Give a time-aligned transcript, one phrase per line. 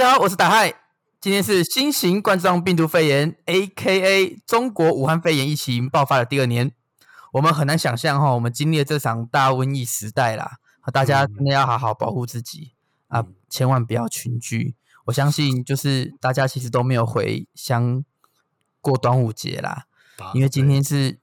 [0.00, 0.72] 家好，我是打嗨。
[1.20, 4.40] 今天是新型冠状病毒肺炎 （A.K.A.
[4.46, 6.72] 中国武汉肺炎）疫情爆发的第二年。
[7.32, 10.52] 我们很难想象哈，我们经历了这场大瘟疫时代啦。
[10.90, 12.72] 大家真的要好好保护自己、
[13.08, 14.74] 嗯、啊，千万不要群聚。
[15.04, 18.02] 我相信，就是大家其实都没有回乡
[18.80, 19.84] 过端午节啦，
[20.32, 21.18] 因为今天是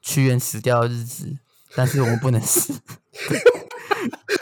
[0.00, 1.38] 屈原死掉的日子，
[1.74, 2.80] 但是我们不能死。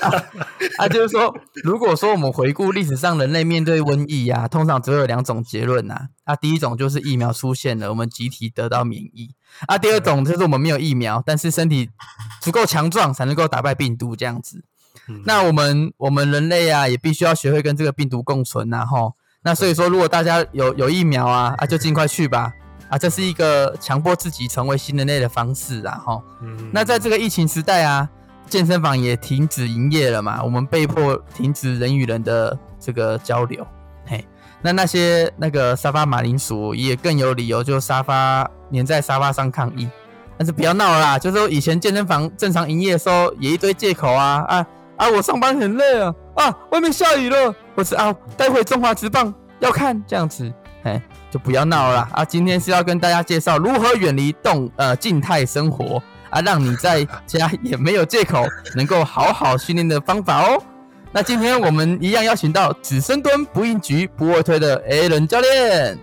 [0.01, 0.11] 啊，
[0.79, 6.09] 啊，就是说，如果说我们回顾历史上人类面对瘟疫啊，通常只有两种结论呐。
[6.25, 9.34] 啊，第一种就是疫苗出现了，我们集体得到免疫。
[9.67, 11.91] 啊，第二种就是我们没有疫苗，但是身体
[12.41, 14.64] 足够强壮才能够打败病毒这样子。
[15.25, 19.14] 那我们我们人类啊，也必须要学会跟这个病毒共存呐，吼。
[19.45, 22.53] 那所以说，如果大家有有疫苗啊，啊，就尽快去吧。
[22.89, 26.23] 啊，这是一个强迫自己成为新人类的方式啊，吼。
[26.73, 28.08] 那在这个疫情时代啊。
[28.53, 33.67] 健身房也停止营业了嘛，我们被迫停止人与人的这个交流。
[34.05, 34.22] 嘿，
[34.61, 39.89] 那那些那个沙发马铃薯也更有理由，就沙发黏在沙发上抗议。
[40.36, 44.67] 但是不要闹啦，就是说以前健身房正常营业的时候也一堆借口啊啊
[44.98, 45.08] 啊！
[45.08, 46.55] 我上班很累啊啊！
[46.73, 50.53] 外面下雨了，我是啊，待会中华职棒要看这样子，
[50.84, 52.23] 嘿，就不要闹了啦啊！
[52.23, 56.03] 今天是要跟大家介绍如何远离动呃静态生活。
[56.33, 58.42] 啊，让你在家也没有借口，
[58.75, 60.61] 能够好好训练的方法哦。
[61.12, 65.98] 那今天我们一样邀请到只深蹲不硬举不卧推的 Alan 教练。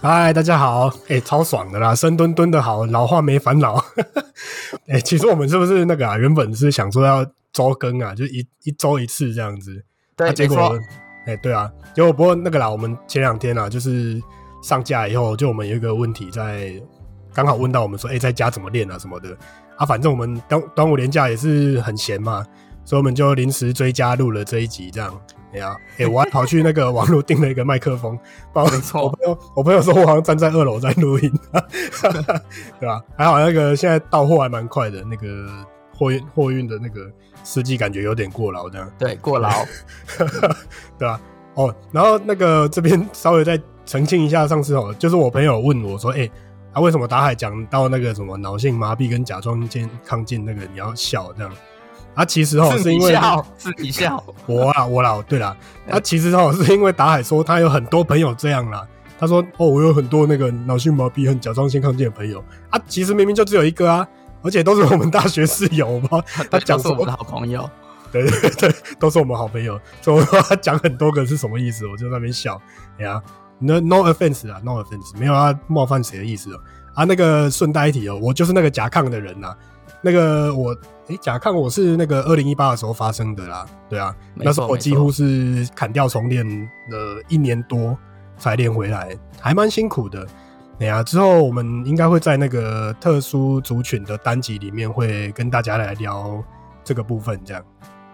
[0.00, 3.74] 嗨，大家好，哎、欸，超爽的啦，深蹲蹲的好，老化没烦恼。
[4.88, 6.16] 哎、欸，其实我们是不是那个啊？
[6.16, 9.84] 原本是想说要周更啊，就一一周一次这样子。
[10.16, 10.78] 对，啊、结果，
[11.26, 14.18] 哎、欸，对啊，结果不过那个啦，我们前两天啊，就是
[14.62, 16.72] 上架以后，就我们有一个问题在，
[17.34, 19.36] 刚好问到我们说，哎、欸，在家怎么练啊什么的。
[19.76, 22.44] 啊，反正我们端端午连假也是很闲嘛，
[22.84, 25.20] 所以我们就临时追加录了这一集，这样。
[25.52, 28.18] 哎呀，哎，我还跑去那个 网络订了一个麦克风，
[28.54, 29.04] 没错。
[29.04, 31.32] 我朋友，我朋友说我好像站在二楼在录音，
[32.80, 33.00] 对吧？
[33.16, 35.46] 还好那个现在到货还蛮快的，那个
[35.96, 37.08] 货运货运的那个
[37.44, 38.90] 司机感觉有点过劳，这样。
[38.98, 39.48] 对，过劳，
[40.98, 41.20] 对吧？
[41.54, 46.28] 哦，然后那个这边稍微再澄清一下，上次哦，就是我朋友问我说，哎。
[46.74, 51.52] 啊，为什么打海讲到那个什么脑性麻痹跟甲状腺亢进那个你要笑这样？
[52.14, 53.16] 啊，其实哦是因为
[53.56, 55.56] 自己笑， 我啊我啦，对啦，
[55.90, 58.86] 啊其实哦是因为打海说他有很多朋友这样啦。
[59.18, 64.06] 他说哦我有很多那个脑性麻痹和甲状腺亢进的朋友啊，其实明明就只有一个啊，
[64.42, 66.22] 而且都是我们大学室友嘛。
[66.50, 67.68] 他讲是我们的好朋友，
[68.12, 69.80] 对 对对，都是我们好朋友。
[70.02, 71.86] 所以说他讲很多个是什么意思？
[71.86, 72.60] 我就在那边笑，
[72.98, 73.22] 哎呀。
[73.64, 76.60] No no offense 啊，no offense，没有要冒犯谁的意思哦。
[76.94, 79.54] 啊，那个顺带一提哦，我就是那个甲亢的人呐。
[80.02, 80.76] 那个我，
[81.06, 83.66] 诶，甲亢我是那个二零一八的时候发生的啦。
[83.88, 86.46] 对啊，那时候我几乎是砍掉重练
[86.90, 87.96] 了一年多
[88.36, 90.26] 才练回来，还蛮辛苦的。
[90.78, 96.44] 对啊，之后我们应该会在那个特殊族群的单集里面会跟大家来聊
[96.84, 97.64] 这个部分，这样。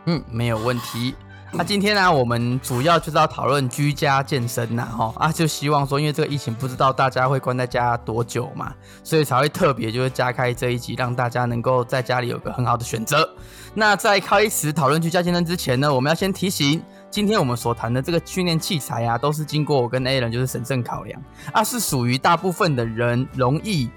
[0.07, 1.15] 嗯，没有问题。
[1.53, 8.73] 那、今天呢、我们主要就是要讨论居家健身呐，哈啊，就希望说，因为这个疫情不知道大家会关在家多久嘛，
[9.03, 13.29] 所以才会特别就是加开这一集，让大家能够在家里有个很好的选择。
[13.75, 21.21] 那在开始讨论居家健身之前呢，我们要先提醒，今天我们所谈的这个训练器材啊，都是经过我跟 A 人就是审慎考量，
[21.53, 23.91] 啊，是属于大部分的人容易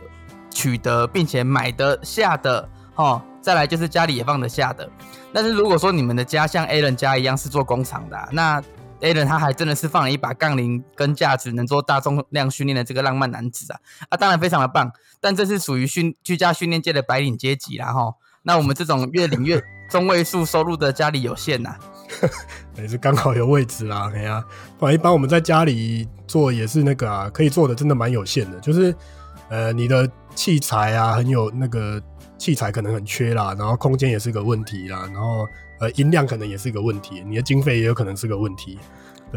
[0.49, 4.87] 取得并且买得下的，哦，再来就是家里也放得下的。
[5.33, 8.61] 但是如果说你们的家像 Alan 家一样是做工厂的，啊，那
[9.01, 13.79] Alan 他还真的是放了一把杠铃跟架子，能做大重量训练的这个浪漫男子啊
[14.09, 14.91] 啊，当然非常的棒。
[15.19, 18.13] 但这是属于训居家训练界的白领阶级啦哈。
[18.43, 21.79] 那我们这种越领越中位数收入的家里有限呐，啊，
[22.77, 24.11] 也是刚好有位置啦。
[24.13, 24.43] 哎呀，
[24.79, 28.95] 反正一般我们在家里做也是那个啊，可以做的真的蛮有限的，就是
[29.49, 31.99] 呃你的器材啊很有那个。
[32.43, 35.47] 器材可能很缺啦，然后空间也是个问题啦，然后
[35.79, 38.77] 呃音量可能也是个问题，你的经费也有可能是个问题。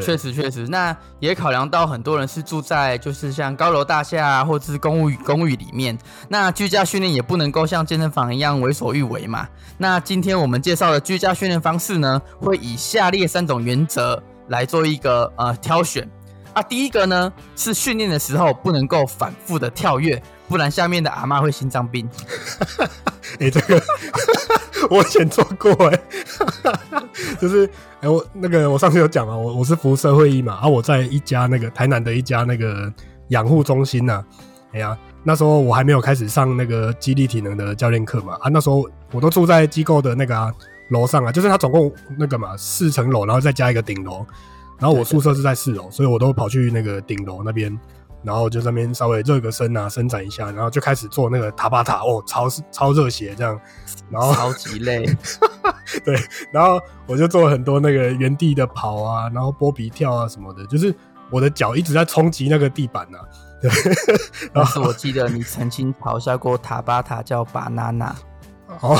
[0.00, 5.96] 确实确实，那也考量到很多人是住在就是像高楼大厦啊，或者是公寓公寓里面，
[6.28, 9.46] 那居家训练也不能够像健身房一样为所欲为嘛。
[9.78, 16.10] 那今天我们介绍的居家训练方式呢，会以下列三种原则来做一个呃挑选
[16.52, 16.60] 啊。
[16.60, 20.20] 第一个呢是训练的时候不能够反复的跳跃。
[20.48, 22.08] 不然下面的阿嬷会心脏病。
[23.38, 23.82] 哎、 欸，这个
[24.90, 26.00] 我以前做过哎，
[27.40, 32.92] 就是哎、欸、我那个我上次有讲嘛，我我是服社会医嘛，啊我在一家那个台南的一家那个
[33.28, 34.24] 养护中心呐、啊，
[34.72, 40.34] 哎呀那时候我还没有开始上那个肌力体能的教练课嘛，啊那时候我都住在机构的那个
[40.90, 44.24] 楼、啊、上啊，就是它总共那个嘛四层楼，然后再加一个顶楼，
[44.78, 47.76] 然后我宿舍是在四楼，所以我都跑去那个顶楼那边，
[48.22, 53.60] 然后就在那边稍微热个身啊，伸展一下，然后就开始做那个塔巴塔哦，超超热血这样，
[54.10, 55.06] 然后超级累，
[56.04, 56.16] 对，
[56.52, 60.94] 然后我就做很多那个原地的跑啊，然后波比跳啊什么的，就是
[61.30, 63.18] 我的脚一直在冲击那个地板啊。
[63.58, 63.70] 对，
[64.52, 68.14] 但是我记得你曾经嘲笑过塔巴塔叫巴娜娜，
[68.80, 68.94] 哦，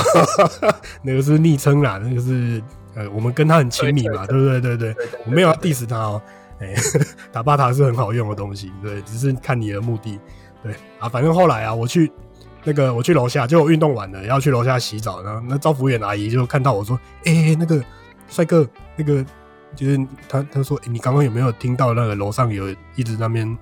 [1.03, 2.61] 那个是昵称啦，那个是
[2.95, 4.59] 呃，我们跟他很亲密嘛，对不对？
[4.59, 4.95] 对对，
[5.27, 6.21] 我没有要 diss 他哦，
[6.59, 6.73] 哎，
[7.31, 10.19] 打巴塔是很好用的东西，对，只是看你的目的，
[10.63, 12.11] 对啊，反正后来啊，我去
[12.63, 17.83] 那个我去楼下，就我运动完了要去楼下洗澡，然后那招服务员阿姨就看到我说，哎、欸，那个
[18.27, 19.25] 帅哥，那个
[19.75, 23.57] 就是他他说，欸、你刚刚有没有听到那个楼上有一直那边。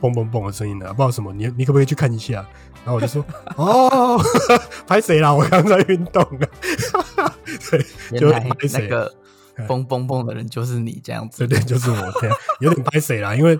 [0.00, 2.36] 蹦蹦蹦的声音呢，不知道什么，你你可不可以去看一下？
[2.84, 3.22] 然后我就说，
[3.56, 4.18] 哦，
[4.88, 5.30] 拍谁啦？
[5.30, 7.36] 我刚在运动啊。
[7.70, 9.14] 对，原来那个
[9.68, 11.46] 嘣嘣嘣的人就是你这样子。
[11.46, 13.34] 对对，就是我这样，有点拍谁啦？
[13.34, 13.58] 因为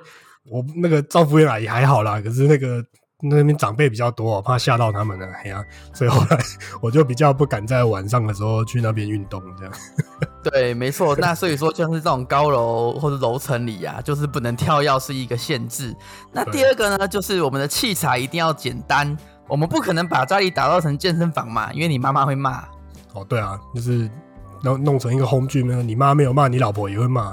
[0.51, 2.85] 我那个照顾员阿姨还好啦，可是那个。
[3.23, 6.39] 那边长辈比较多，我怕吓到他们呢，哎呀，所以后来
[6.81, 9.73] 我就比较不敢在晚上的时候去那边运动，这样。
[10.43, 11.15] 对，没错。
[11.17, 15.95] 那所以说，像是这种高楼或者楼层里啊，就是不能跳跃是一个限制。
[16.33, 19.15] 那第二个呢，就是我们的器材一定要简单，
[19.47, 22.65] 我们不可能把家里打造成健身房嘛，因为你妈妈会骂。
[23.13, 24.11] 哦，对啊，就是。
[24.63, 27.33] 弄弄成一个 home gym，你妈没有骂，你老婆也会骂。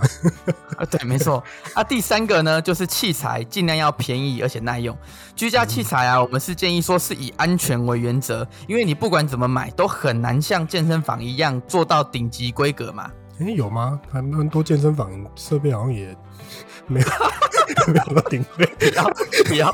[0.77, 1.43] 啊，对，没错。
[1.73, 4.95] 啊，第三个呢，就是器材尽量要便宜而且耐用。
[5.35, 13.11] 居家器材啊，嗯、我们是建议说是以安全为原则，因为你不管怎么买，都很难像健身房一样做到顶级规格嘛。
[13.39, 13.99] 哎、欸，有吗？
[14.11, 16.15] 很多健身房设备好像也。
[16.87, 17.07] 没有，
[17.87, 19.03] 没有顶配，不要，
[19.45, 19.73] 不要，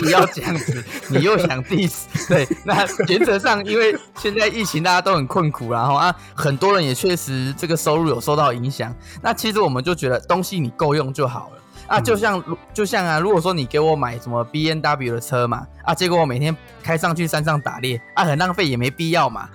[0.00, 2.04] 不要这样子，你又想 diss？
[2.28, 8.94] 对，那原则上，因为现在疫情大家都很困苦，然后啊，很多人也确实这个收入有受到影响。
[9.20, 12.42] 那其实我们就觉得东西你够用就好了啊，就像
[12.72, 19.48] 就像啊，如果说你给我买什么 B N W 的车嘛，啊，结果我每天开上去山上打猎啊，很浪费也没必要嘛。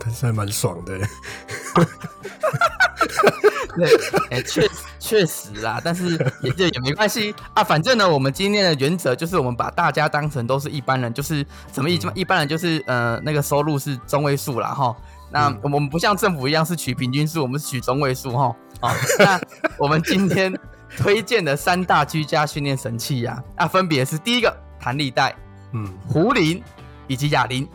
[0.00, 0.98] 但是还蛮爽的。
[3.74, 3.88] 对，
[4.30, 4.68] 哎、欸，确
[4.98, 6.10] 确实啦，但是
[6.42, 7.64] 也就也没关系啊。
[7.64, 12.10] 反正呢，我们今天的原则就是，我们把大家当成都是一般人，就是什么意思？
[12.14, 14.68] 一般人就是呃，那个收入是中位数啦。
[14.68, 14.94] 哈。
[15.30, 18.54] 那我们不像政府一样是取平均数，我们是取中位数哈。
[18.80, 19.40] 好，那
[19.78, 20.54] 我们今天
[20.98, 25.34] 推荐的三大居家训练神器呀，啊，分别是第一个弹力带，
[25.72, 26.62] 嗯，壶铃
[27.06, 27.66] 以及哑铃，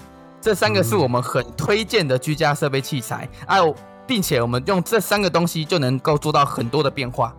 [0.42, 3.28] 这三个是我们很推荐的居家设备器材。
[3.48, 3.76] 还有。
[4.08, 7.36] 并且我们用这三个东西就能够做到很多的变化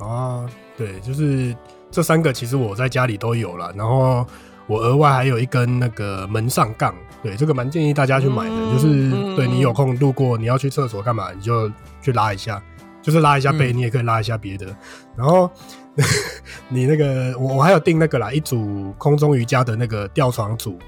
[0.00, 0.48] 啊！
[0.74, 1.54] 对，就是
[1.90, 3.70] 这三个，其实我在家里都有了。
[3.76, 4.26] 然后
[4.66, 8.50] 我额外还有一根那个门上杠，对，这个蛮建议大家去买的。
[8.50, 11.70] 嗯、就是对你有空路过，你要去厕所干嘛，你就
[12.00, 12.62] 去拉一下，
[13.02, 14.66] 就是拉一下背，嗯、你也可以拉一下别的。
[15.14, 15.50] 然后
[16.70, 20.78] 你那个我我还有订那个啦，一组空中瑜伽的那个吊床组，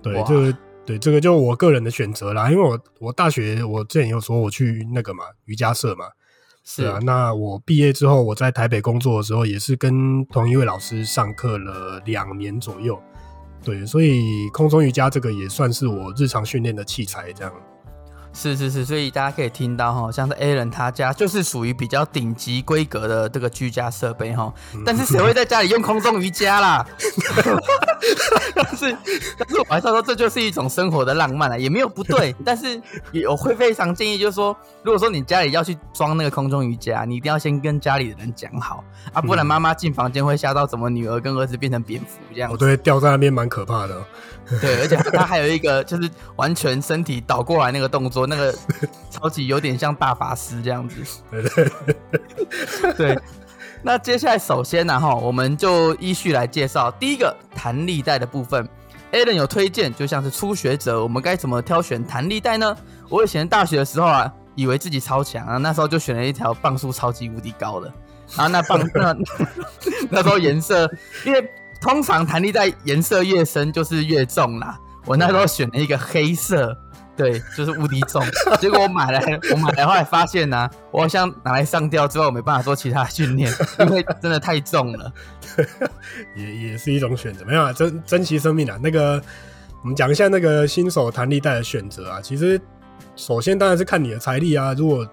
[0.00, 0.56] 对，就是。
[0.86, 6.06] 对，这个就我个人的选择啦，因为我我大学我之前有说我去那个嘛瑜伽社嘛，
[6.62, 12.96] 是啊，那我毕业之后我在台北工作的时候也是跟同一位老师上课了两年左右，
[13.64, 17.52] 对，所以空中瑜伽这个也算是我日常训练的器材这样。
[18.38, 24.52] 是是是，所以大家可以听到哈，像是 Alan 他家就是属于比较顶级规格的这个居家设备哈，
[24.84, 26.86] 但是谁会在家里用空中瑜伽啦？
[28.54, 28.96] 但是
[29.38, 42.50] 但是我还是要说，这就是一种生活的浪漫啊，也没有不对，但是也我会非常建议，就是说，如果说你家里要去装那个空中瑜伽，你一定要先跟家里的人讲好啊，不然妈妈进房间会吓到，怎么女儿跟儿子变成蝙蝠这样？
[42.52, 43.96] 我都会掉在那边，蛮可怕的。
[44.60, 48.54] 对，而且他还有一个就是完全身体倒过来那个动作，那个
[49.10, 50.96] 超级有点像大法师这样子。
[51.30, 53.18] 对对对。
[53.82, 58.68] 那接下来首先呢，哈，我们就依序来介绍第一个弹力带的部分。
[59.12, 62.76] Alan 有推荐，就像是初学者，我们该怎么挑选弹力带呢？
[63.08, 67.92] 我以前大学的时候啊，以为自己超强啊，那时候就选了一条磅数超级无敌高的，
[68.36, 69.16] 然后那磅那
[70.10, 70.90] 那时候颜色
[71.24, 71.48] 因为。
[71.78, 74.78] 通常弹力带颜色越深就是越重啦。
[75.04, 76.74] 我那时候选了一个黑色，
[77.16, 78.22] 对，就是无敌重。
[78.60, 85.10] 结果我买来，我买来后来发现呢、啊，我好像拿来上吊之后我没办法做其他训练，因为真的太重了。
[86.36, 88.78] 也也是一种选择，没有啊，珍珍惜生命啊。
[88.82, 89.22] 那个，
[89.82, 92.20] 我们讲一下那个新手弹力带的选择啊。
[92.20, 92.60] 其实，
[93.16, 94.74] 首先当然是看你的财力啊。
[94.74, 95.08] 如果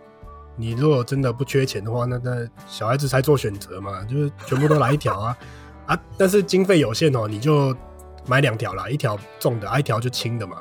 [0.57, 5.38] 你如果真的不缺钱的话，那那小孩子才做选择嘛，就是全部都来一条啊。
[5.86, 7.74] 啊，但是经费有限哦，你就
[8.27, 10.57] 买两条啦，一条重的，啊，一条就轻的嘛。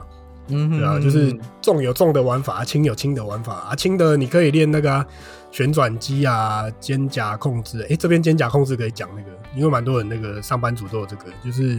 [0.49, 3.75] 嗯哼，对啊，就是重有重的玩法，轻有轻的玩法啊。
[3.75, 5.07] 轻的你可以练那个、啊、
[5.51, 7.81] 旋转机啊，肩胛控制。
[7.83, 11.77] 诶、欸，这边肩胛控制可以讲那个，因为蛮多人那个上班族都有这个，就是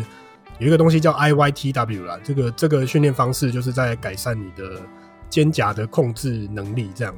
[0.60, 2.18] 有一个东西叫 IYTW 啦。
[2.24, 4.82] 这个这个训练方式就是在改善你的
[5.30, 7.14] 肩胛的控制能力，这样。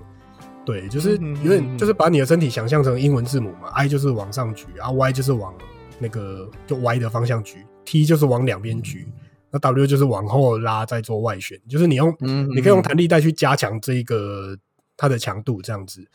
[0.66, 1.12] 对，就是
[1.44, 5.54] 有点就是把你的身体想象成英文字母嘛，I 就是往上举，啊 Y 就是往
[6.00, 9.08] 那个就 Y 的方向举，T 就是往两边举。
[9.56, 14.54] 那 W 就是往后拉，再做外旋，就是你用，嗯、你可以用弹力带去加强这一个
[14.98, 16.06] 它的强度，这样子。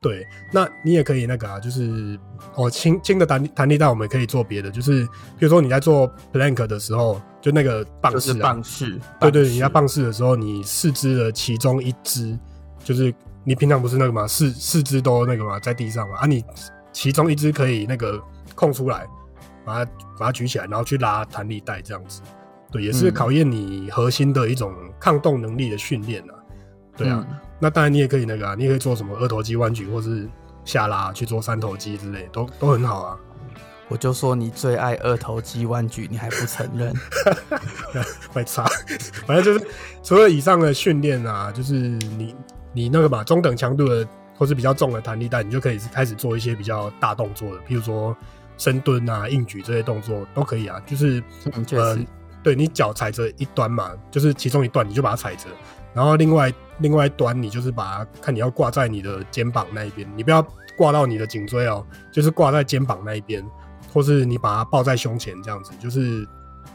[0.00, 2.16] 对，那你也可以那个啊，就是
[2.54, 5.04] 哦，轻轻的弹弹力带，我们可以做别的，就是
[5.36, 12.38] 比如说你在做 plank 的时候，就那个棒式、啊，棒式，对，对对，你在棒式的时候，你四肢的其中一只，
[12.84, 13.12] 就是
[13.42, 16.44] 你平常不是那个嘛，四四肢都那个嘛，在地上嘛，啊，你
[16.92, 18.22] 其中一只可以那个
[18.54, 19.04] 空出来，
[19.64, 22.22] 把它把它举起来，然后去拉弹力带这样子。
[22.70, 26.34] 对，也是考验你核心的一种抗动能力的训练啊。
[26.96, 30.26] 对啊，嗯、那当然你也可以那个啊，你也可以做什么二头肌弯举，或是
[30.64, 33.18] 下拉去做三头肌之类，都都很好啊。
[33.88, 36.92] 我就说你最爱二头肌弯举，你还不承认？
[38.32, 38.64] 太差，
[39.26, 39.66] 反正就是
[40.02, 42.34] 除了以上的训练啊，就是你
[42.72, 48.16] 你那个嘛，中等强度的或是比较重的弹力带，你就可以开始做一些比较大动作的，譬如说
[48.56, 50.82] 深蹲啊、硬举这些动作都可以啊。
[50.86, 51.22] 就是。
[51.72, 51.98] 呃
[52.46, 55.48] 对，你脚踩着一端嘛，就是其中一段，你就把它踩着，
[55.92, 60.40] 然后另外另外一端你就是把它看你要挂在你的肩膀那一边，你不要
[60.78, 63.44] 挂到你的颈椎哦，就是挂在肩膀那一边，
[63.92, 66.24] 或是你把它抱在胸前这样子，就是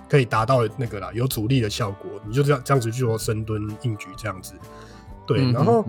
[0.09, 2.11] 可以达到那个啦，有阻力的效果。
[2.27, 4.55] 你就这样这样子去做深蹲、硬举这样子。
[5.25, 5.85] 对，然后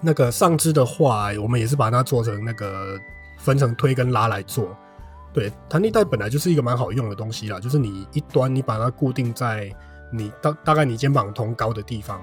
[0.00, 2.98] 那个上肢的话，我们也是把它做成那个
[3.38, 4.76] 分成推跟拉来做。
[5.32, 9.70] 对，弹力带本来就是一个蛮好用的东西啦，就是你一端你把它固定在
[10.10, 12.20] 你大大概你肩膀同高的地方，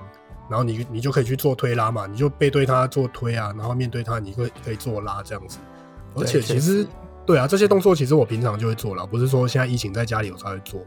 [0.49, 5.59] 然后你你就可以去做推拉嘛，你就背对它做推啊，然后面对它你会可以做拉这样子。
[6.15, 6.85] 而且其实
[7.25, 10.81] 对啊，这些动作其实我平常就会做了，不是说现在疫情在家里我才会做。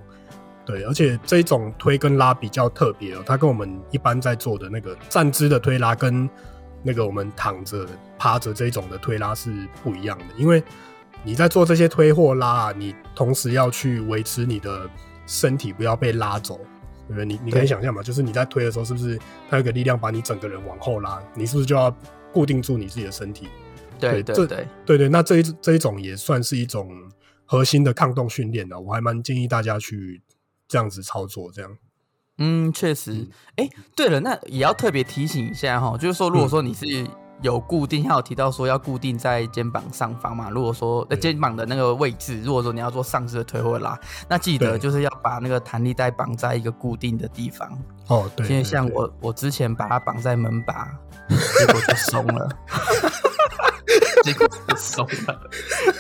[0.67, 6.29] 对，而且这种推跟拉比较特别哦，它跟我们一般在做的那个站姿的推拉跟
[6.83, 7.87] 那个我们躺着
[8.19, 9.51] 趴着这种的推拉是
[9.85, 10.63] 不一样的，因为。
[11.25, 14.89] 你在做这些推或拉，你同时要去维持你的
[15.27, 16.57] 身体不要被拉走，
[17.07, 17.25] 对不对？
[17.27, 19.19] 你你可以想象嘛，就是你在推的时候，是不是
[19.51, 21.23] 它有个力量把你整个人往后拉？
[21.35, 21.95] 你是不是就要
[22.33, 23.49] 固定住你自己的身体？
[23.99, 26.91] 对对对对对，对，那这一这一种也算是一种
[27.45, 30.23] 核心的抗动训练的，我还蛮建议大家去
[30.69, 31.77] 这样子操作，这样。
[32.39, 33.27] 嗯，确实。
[33.57, 37.07] 哎、欸，对了，那也要特别提醒一下哈，就是说，如果说你是。
[37.41, 40.51] 有固定，他有提到说要固定在肩膀上方嘛？
[40.51, 47.69] 如果说在肩膀的那个位置，如果说你要做上肢的推或拉，那记得就是要把那个弹力带绑在一个固定的地方。
[48.09, 50.89] 哦，对，因为像我，我之前把它绑在门把，
[51.29, 52.49] 结果就松了。
[54.25, 55.41] 结果就松了。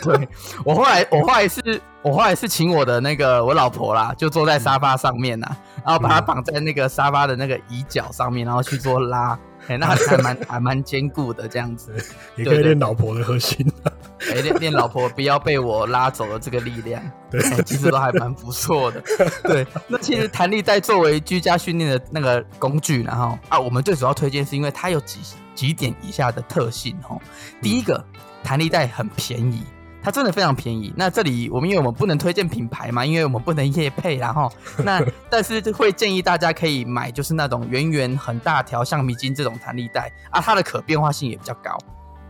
[0.02, 0.28] 对，
[0.64, 5.46] 我后来，我后来是，我后来是请我的那个我老婆啦，就坐在沙发上面呐，
[5.84, 9.38] 然后把它绑在那个沙发的那个椅脚上面，然后去做拉。
[9.68, 11.94] 哎、欸，那还 蛮还蛮坚固的这样子，
[12.36, 13.66] 也可以练老婆的核心。
[14.32, 19.00] 哎，练练老婆不要被我拉走了这个力量，对，欸、其实都还蛮不错的。
[19.44, 25.20] 对，那其实弹力带作为居家训练的那个工具，然后啊，我们最主要推荐是因为它有几
[25.54, 27.20] 几点以下的特性哦。
[27.62, 28.04] 第一个，
[28.42, 29.62] 弹力带很便宜。
[30.08, 30.90] 它真的非常便宜。
[30.96, 34.50] 那这里我们因为我们不能推荐品牌嘛，因为我们不能夜配，然后
[34.82, 41.76] 那但是会建议大家可以买，就是那种圆圆很大条橡皮筋这种弹力带啊，它的可变化性也比较高。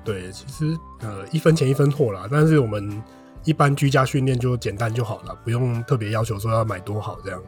[0.02, 3.00] 对，其实呃一分钱一分货啦，但是我们
[3.44, 7.40] 一般居家训练就简单就好了，不用特别要求说要买多好这样。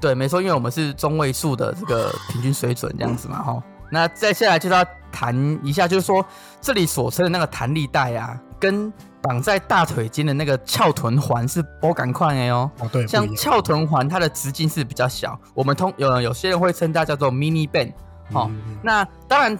[0.00, 3.62] 对，没错，因为我们是中位数的这个平均水准这样子嘛，哈。
[3.92, 6.24] 那再下来就是要谈一下，就是说
[6.60, 8.90] 这里所称的那个弹力带啊，跟
[9.22, 12.70] 绑在大腿间的那个翘臀环是波感快的哦。
[12.78, 17.92] 哦，对，像翘臀环，它的直径是比较小，我们通有有些人会称它叫做 mini band。
[18.32, 19.58] 哦，嗯、那当然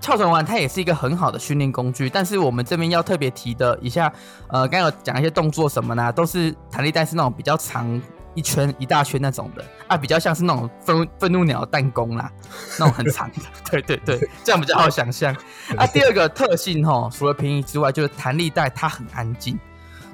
[0.00, 4.12] 翘臀环它也是一个很好的训练工具，但是我们这边要特别提的一下，
[4.48, 6.12] 呃，刚刚有讲一些动作什么呢？
[6.12, 8.00] 都是弹力带是那种比较长。
[8.34, 12.30] 一圈一大圈那种的啊，比较像是那种愤愤怒鸟弹弓啦，
[12.78, 13.36] 那种很长的，
[13.70, 15.34] 对对对，这样比较好想象。
[15.76, 19.58] 啊，第二个特性吼，除了便宜之外，就是弹力带它很安静。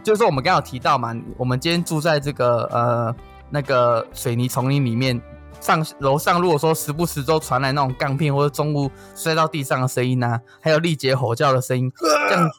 [0.03, 3.15] 就是说我们刚刚有提到嘛，我们今天住在这个呃
[3.51, 5.21] 那个水泥丛林里面。
[5.61, 12.51] 上楼上，如果说时不时都传来那种钢片或者重物摔到地上的声音呐、啊，还有力竭吼叫的声音， 这样，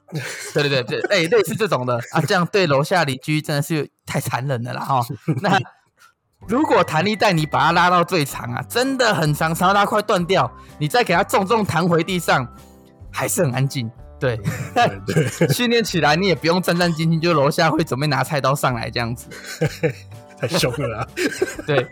[0.54, 5.02] 对对对对，哎、 欸，类似这种的啊，这样对楼下邻居真的是太残忍了啦哈。
[5.42, 5.60] 那
[6.48, 12.48] 如果弹力带你把它拉到最长啊，真的很长，长到它快断掉，你再给它重重弹回地上，
[13.12, 13.90] 还是很安静。
[14.20, 14.40] 对，
[15.50, 19.28] 训练起来你也不用战战兢兢，就楼下会准备拿菜刀上来这样子。
[20.42, 21.08] 太凶了啦！
[21.68, 21.88] 对，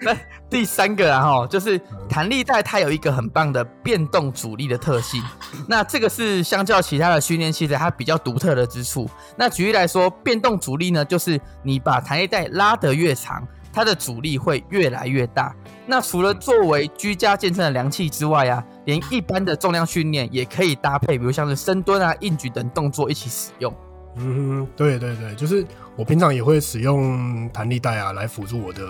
[0.00, 0.16] 那
[0.48, 1.78] 第三个啊，哈，就是
[2.08, 5.22] 弹力带它有一个很棒的变动阻力的特性。
[5.68, 9.08] 那这个是相较其他的训练器材它比较独特的之处。
[9.36, 15.54] 那举例来说，变动阻力呢，就是你把弹力带拉得越长，它的阻力会越来越大。
[15.86, 23.74] 那除了作为居家健身的良器之外啊，连一般的重量训练也可以搭配，比如像是深蹲啊、硬举等动作一起使用。
[24.16, 25.64] 嗯，对对对，就是
[26.00, 28.88] 我平常也会使用弹力带啊，来辅助我的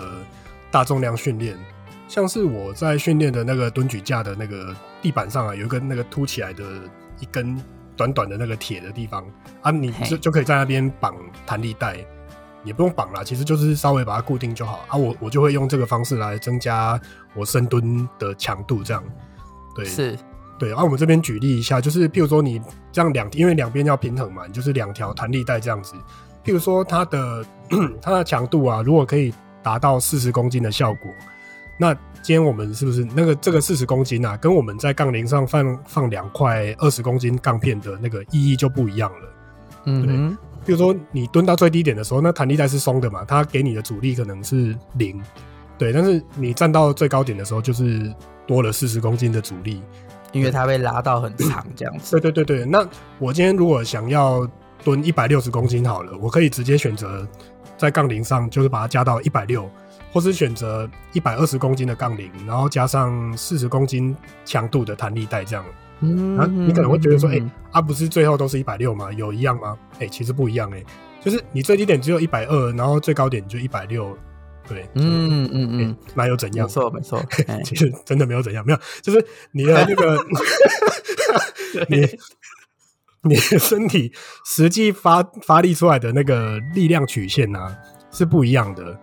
[0.71, 1.57] 大重量训练。
[2.07, 6.63] 像是我在训练的那个蹲举架的那个地板上啊，有一根那个凸起来的
[7.19, 7.61] 一根
[7.97, 9.25] 短短的那个铁的地方
[9.61, 11.13] 啊，你就就可以在那边绑
[11.45, 11.97] 弹力带，
[12.63, 14.95] 也不用绑啦，其实就是稍微把它固定就好啊。
[14.95, 16.97] 我我就会用这个方式来增加
[17.33, 19.03] 我深蹲的强度，这样
[19.75, 20.17] 对是。
[20.57, 25.93] 对，啊，我们这边举例一下，就是譬如说你这样两，因为两边要平衡嘛，你就是两条弹力带这样子。
[26.43, 27.45] 譬如说它的
[28.01, 31.11] 它的强度啊，如果可以达到四十公斤的效果，
[31.77, 39.33] 那今天我们是不是那个这个四十公斤啊，跟我们在杠铃上放放两块二十公斤杠片的那个意义就不一样了。
[39.85, 40.15] 嗯，对。
[40.63, 45.19] 譬如说你蹲到最低点的时候，那弹力带是松的嘛，它给你的阻力可能是零，
[45.77, 45.91] 对。
[45.91, 48.13] 但是你站到最高点的时候，就是
[48.45, 49.81] 多了四十公斤的阻力。
[50.33, 52.17] 因为它被拉到很长，这样子。
[52.17, 52.87] 对对对对，那
[53.19, 54.47] 我今天如果想要
[54.83, 57.27] 蹲一百六十公斤好了，我可以直接选择
[57.77, 59.69] 在杠铃上，就是把它加到一百六，
[60.11, 64.15] 或是选择一百二十公斤的杠铃，然后加上四十公斤
[64.45, 65.65] 强度的弹力带，这样。
[66.01, 69.11] 嗯，啊，你可能会觉得说，哎、欸，啊，不是最后都是一百六吗？
[69.13, 69.77] 有一样吗？
[69.95, 70.85] 哎、欸，其实不一样、欸，哎，
[71.21, 74.17] 就是你最低点只有一百二，然后最高点就一百六。
[74.67, 76.65] 对，嗯嗯嗯，哪、欸、有怎样？
[76.65, 77.23] 没错没错，
[77.65, 80.17] 其实真的没有怎样，没有，就是你的那个，
[81.89, 82.07] 你
[83.23, 84.11] 你的身体
[84.45, 87.75] 实际发发力出来的那个力量曲线啊
[88.11, 88.97] 是不一样的。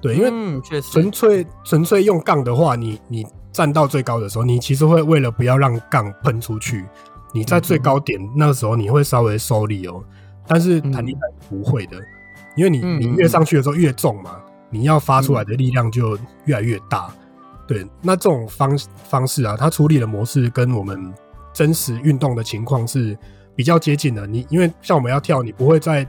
[0.00, 6.84] 对，因为纯粹纯粹用杠的话，你你站到最高的时候，你其实会为了不要让杠喷出去，
[7.32, 10.02] 你在最高点那个时候你会稍微收力哦。
[10.46, 11.96] 但是弹力带不会的，
[12.56, 14.40] 因为你你越上去的时候越重嘛。
[14.74, 17.18] 你要发出来的力量就越来越大，嗯、
[17.68, 17.86] 对。
[18.00, 18.74] 那这种方
[19.08, 21.12] 方式啊，它处理的模式跟我们
[21.52, 23.14] 真实运动的情况是
[23.54, 24.26] 比较接近的。
[24.26, 26.06] 你因为像我们要跳，你不会在，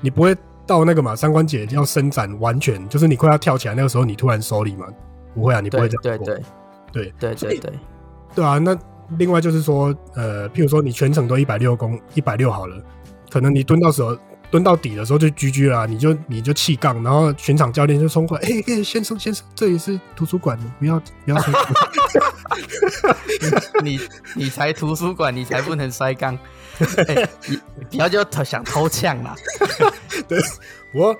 [0.00, 4.86] 你不会到那个嘛，三关节要伸展完全，就是你快要跳起来那个时候，你突然收力嘛？
[5.34, 6.26] 不会啊，你不会这样做。
[6.26, 6.42] 对
[6.92, 7.72] 对对对对对
[8.34, 8.58] 对，啊。
[8.58, 8.76] 那
[9.18, 12.76] 另外就是说，呃，譬如说你全程都一百六公一百六好了，
[13.30, 14.16] 可能你蹲到时候。
[14.50, 21.54] 蹲到底的时候就 GG 啦，你就你就气杠，然后全场教练就冲过来，哎、欸，先生先生，这里是图书馆，不要不要摔。
[23.84, 24.00] 你
[24.34, 26.36] 你，才图书馆，你才不能摔杠，
[27.90, 29.34] 不要就想偷呛啦。
[30.28, 30.38] 对，
[30.94, 31.14] 我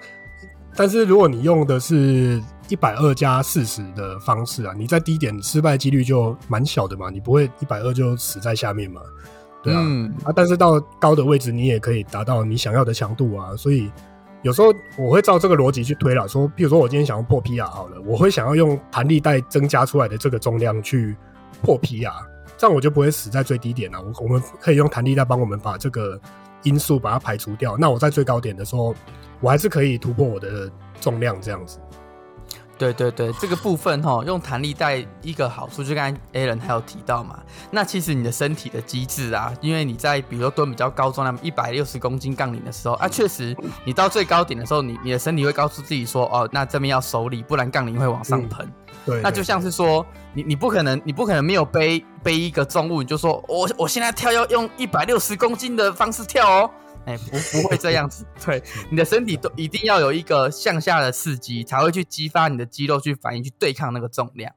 [0.75, 9.01] 但是如果你用的是一百二加四十的方式啊，你在低点失败几率就蛮小的嘛，你不会一百二就死在下面嘛。
[9.63, 13.55] 对啊，嗯、啊，但是到高的位置，你也可以达到你想要的强度啊。
[13.57, 13.91] 所以
[14.43, 21.15] 有时候我会照这个逻辑去推了，说，比如说我今天想要破 PR 好了，我会想要用弹力带增加出来的这个重量去
[21.61, 22.11] 破 PR，
[22.61, 23.99] 这样我就不会死在最低点了。
[24.03, 26.21] 我我们可以用弹力带帮我们把这个
[26.63, 27.75] 因素把它排除掉。
[27.79, 28.95] 那我在最高点的时候，
[29.41, 30.71] 我还是可以突破我的
[31.01, 31.79] 重量这样子。
[32.77, 37.41] 对对对，这个部分哈，用弹力带一个好处，就刚才 Alan 还有提到嘛。
[37.71, 48.67] 那其实你的身体的机制啊，因为你在比如说蹲比较高重量一百六十公斤杠铃的时候啊，确实你到最高点的时候，你你的身体会告诉自己说，哦，那这边要收力，不然杠铃会往上喷。
[48.67, 56.71] 嗯、对，那就像是说，你你不可能，你不可能没有背背一个重物，你就说我我现在跳要用一百六十公斤的方式跳哦。
[57.07, 64.53] 哎、欸，不不会这样子， 对，你的身体都一定要有一个向下的刺激，才会去激发你的肌肉去反应，去对抗那个重量。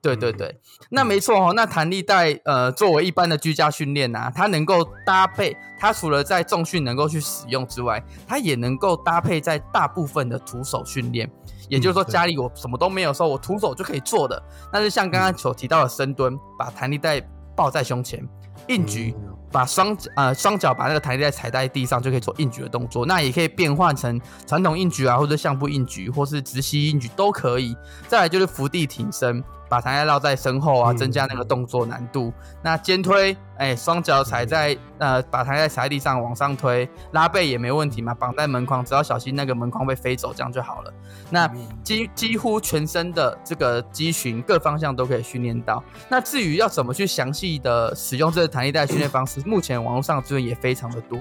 [0.00, 1.52] 对对对，嗯、那没错哦。
[1.54, 11.30] 那弹力带，呃，作为一般的居家训练啊，它能够搭配，它除了在重训能够去使用之外，它也能够搭配在大部分的徒手训练。
[11.70, 14.42] 也就是说，家里我什么都没有的时候，我徒手就可以做的。
[14.70, 17.18] 但是像刚刚所提到的深蹲，把弹力带
[17.56, 18.22] 抱在胸前，
[18.68, 19.14] 硬举。
[19.16, 23.04] 嗯把双呃双脚把那个弹力带踩在地上，就可以做硬举的动作。
[23.04, 27.74] 那也可以变换成传统硬举啊，或者相扑硬举，或是直膝硬举都可以。
[28.06, 32.26] 再来就是伏地挺身，把弹力带绕在身后啊，增加那个动作难度。
[32.26, 40.92] 嗯、那肩推，哎，双脚踩在呃，把弹力带踩在地上往上推，拉背也没问题嘛，绑在门框，只要小心那个门框被飞走，这样就好了。
[41.30, 41.48] 那
[41.84, 45.82] 几几乎全身的这个肌群各方向都可以训练到。
[46.08, 51.16] 那至于要怎么去详细的使用这个弹力带训练方式， 目前网络上资源也非常的多。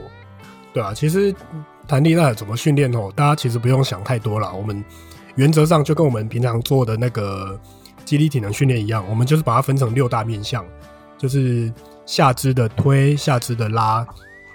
[0.73, 1.33] 对啊，其实
[1.87, 4.53] 弹力带怎么训练哦，大家其实不用想太多了。
[4.53, 4.83] 我们
[5.35, 7.59] 原则上就跟我们平常做的那个
[8.09, 10.65] 肌力体能训练一样，我们就是把它分成六大面向，
[11.15, 11.71] 就是
[12.07, 14.03] 下肢的推、下肢的拉，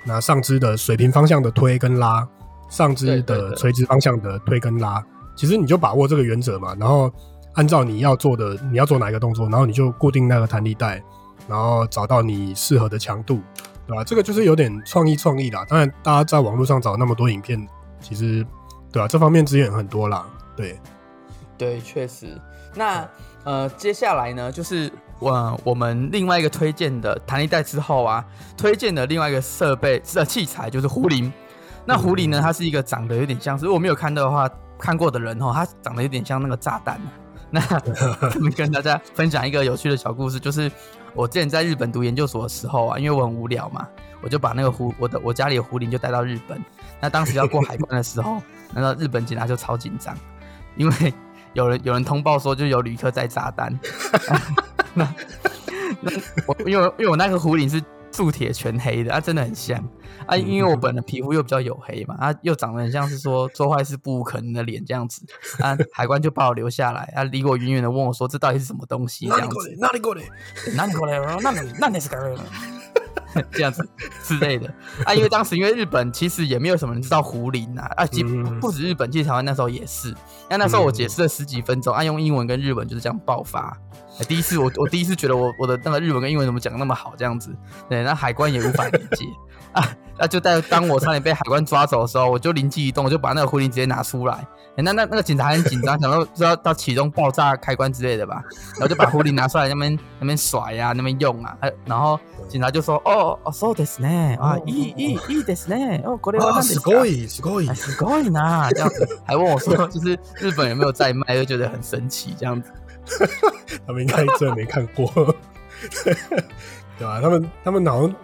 [0.02, 2.26] 那上肢的水平方向的推跟拉，
[2.68, 4.94] 上肢的垂直方向的推跟拉。
[4.94, 5.36] 对对对。
[5.36, 7.08] 其实你就把握这个原则嘛，然后
[7.52, 11.00] 按照你要做的，你要做哪一个动作，然后你就固定那个弹力带，
[11.46, 13.40] 然后找到你适合的强度。
[13.86, 14.02] 对吧？
[14.02, 15.62] 这个就是有点创意创意啦。
[15.68, 17.68] 当然，大家在网络上找那么多影片，
[18.00, 18.42] 其实，
[18.90, 19.06] 对吧？
[19.06, 20.26] 这方面资源很多啦。
[20.56, 20.80] 对，
[21.58, 22.40] 对，确实。
[22.74, 23.06] 那
[23.44, 28.24] 呃，接下来呢，就是我我们另外一个推荐的弹力带之后啊，
[28.56, 31.32] 推荐的另外一个设备是器材就是壶铃。
[31.84, 37.00] 那壶铃呢，它是一个长得有点像是，如果没有看到的话，看过的人哦，它长得有点像那个炸弹。
[37.50, 37.60] 那
[38.34, 40.70] 我 们跟大家分享一个有趣的小故事，就是。
[41.16, 43.86] 我之前在日本读研究所的时候啊，因为我很无聊嘛，
[44.20, 46.60] 我就把那个壶，我的我家里的壶铃就带到日本。
[47.00, 48.42] 那当时要过海关的时候，
[48.74, 50.12] 那个日本警察就超紧张，
[50.74, 51.14] 因为
[51.54, 53.76] 有人有人通报说就有旅客在炸弹。
[54.94, 55.08] 那
[56.00, 56.12] 那
[56.46, 59.76] 我因为因为我那个壶铃是铸铁全黑的，啊真的很像
[60.26, 65.22] 啊，因为我本人皮肤又比较黝黑嘛，啊，又长得很像是说做坏事不无可能的脸这样子，
[65.58, 69.76] 啊，海关就把我留下来，啊，离我远远的问我说这到底是什么东西这样子？
[69.80, 70.22] 哪里过来？
[70.74, 71.18] 哪里过来？
[71.18, 71.40] 哪里过来？
[71.40, 71.72] 哪里？
[71.80, 72.38] 哪里是个？
[73.52, 73.86] 这样子
[74.22, 74.72] 之类的。
[75.04, 78.06] 啊，因为当时因为日本其实也没有什么人知道胡林啊，啊，
[78.60, 80.14] 不止日本，其实台湾那时候也是，
[80.48, 83.76] 那那时候我解释了十几分钟，啊，用英文跟日文就是这样爆发。
[84.28, 87.50] 第一次我我第一次觉得我我的那个日文跟英文怎么讲那么好这样子，
[87.88, 89.24] 对，那海关也无法理解
[89.73, 112.71] 啊， 那就在当我差点被海关抓走的时候，我就灵机一动，我就把那个壶铃直接拿出来，那那那个警察很紧张，想说是要到启动爆炸开关之类的吧，然后就把壶铃拿出来那边那边甩呀，那边用啊，然后警察就说哦哦そうですね啊，いいいいいいですね哦，これはすごいすごいすごいな这样子，还问我说就是日本有没有在卖，就觉得很神奇这样子。
[113.87, 115.07] 他们应该真的没看过，
[116.99, 117.19] 对吧？
[117.21, 118.15] 他们他们好像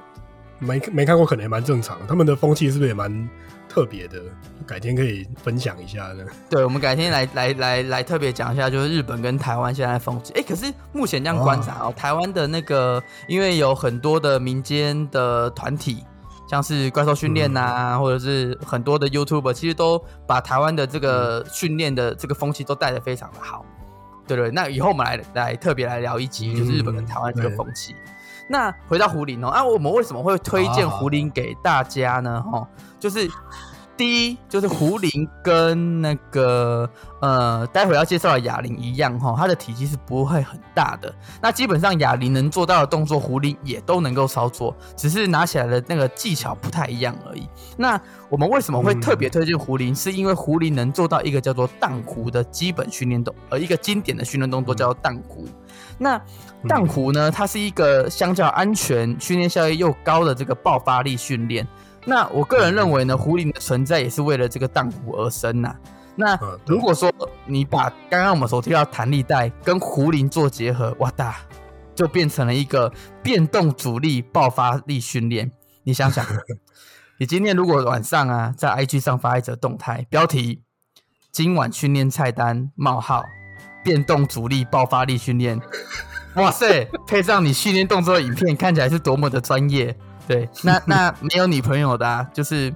[0.61, 1.99] 没没看过，可能也蛮正常。
[2.07, 3.29] 他们的风气是不是也蛮
[3.69, 4.21] 特别的？
[4.67, 6.25] 改天可以分享一下呢。
[6.49, 10.33] 对，我们改天来来来来特别讲一下，就是日本跟台湾现在的风气。
[10.35, 16.05] 哎，可是目前这样观察哦，台湾的那个，因为有很多的民间的团体，
[16.49, 23.65] 像是怪兽训练呐，或者是很多的 YouTuber，其实都把台湾的这个训练的这个风气都带得非常的好。
[24.27, 27.95] 对对，那以后我们来来特别来聊一集，就是日本跟台湾这个风气。
[27.95, 28.13] 嗯、
[28.51, 32.43] 那回到胡林哦，啊，我们为什么会推荐胡林给大家呢？
[32.51, 33.31] 哈、啊，就是。
[34.01, 36.89] 第一就是壶铃跟那个
[37.21, 41.15] 呃，待会要介绍的哑铃一样哈，它的体积是不会很大的。
[41.43, 47.47] 那基本上哑铃能做到的动作，壶铃也都能够操作，只是拿起来的那个技巧不太一样而已。
[47.77, 49.95] 那我们为什么会特别推荐壶铃？
[49.95, 55.47] 是因为壶铃能做到一个叫做荡壶的基本训练动，呃，一个经典的训练动作叫做荡壶。
[55.99, 56.19] 那
[56.67, 61.69] 荡壶呢，它是一个相较安全、训练效益又高的这个爆发力训练。
[62.05, 65.77] 那我个人认为呢，壶铃的存在也是为了这个荡壶而生呐、啊。
[66.17, 67.11] 那如果说
[67.47, 71.37] 你把刚刚我们所提到弹力带跟壶铃做结合，哇哒，
[71.95, 75.51] 就变成了一个变动阻力爆发力训练。
[75.85, 76.25] 你想想，
[77.19, 80.63] 你今天如果晚上啊在 IG 上发一则动态，标题
[81.31, 83.23] “今晚训练菜单冒号
[83.85, 85.61] 变动阻力爆发力训练”，
[86.37, 89.97] 哇塞，配上你训练动作的影片，看起来是多么的专业。
[90.27, 92.73] 对， 那那没有女朋友的，啊，就是，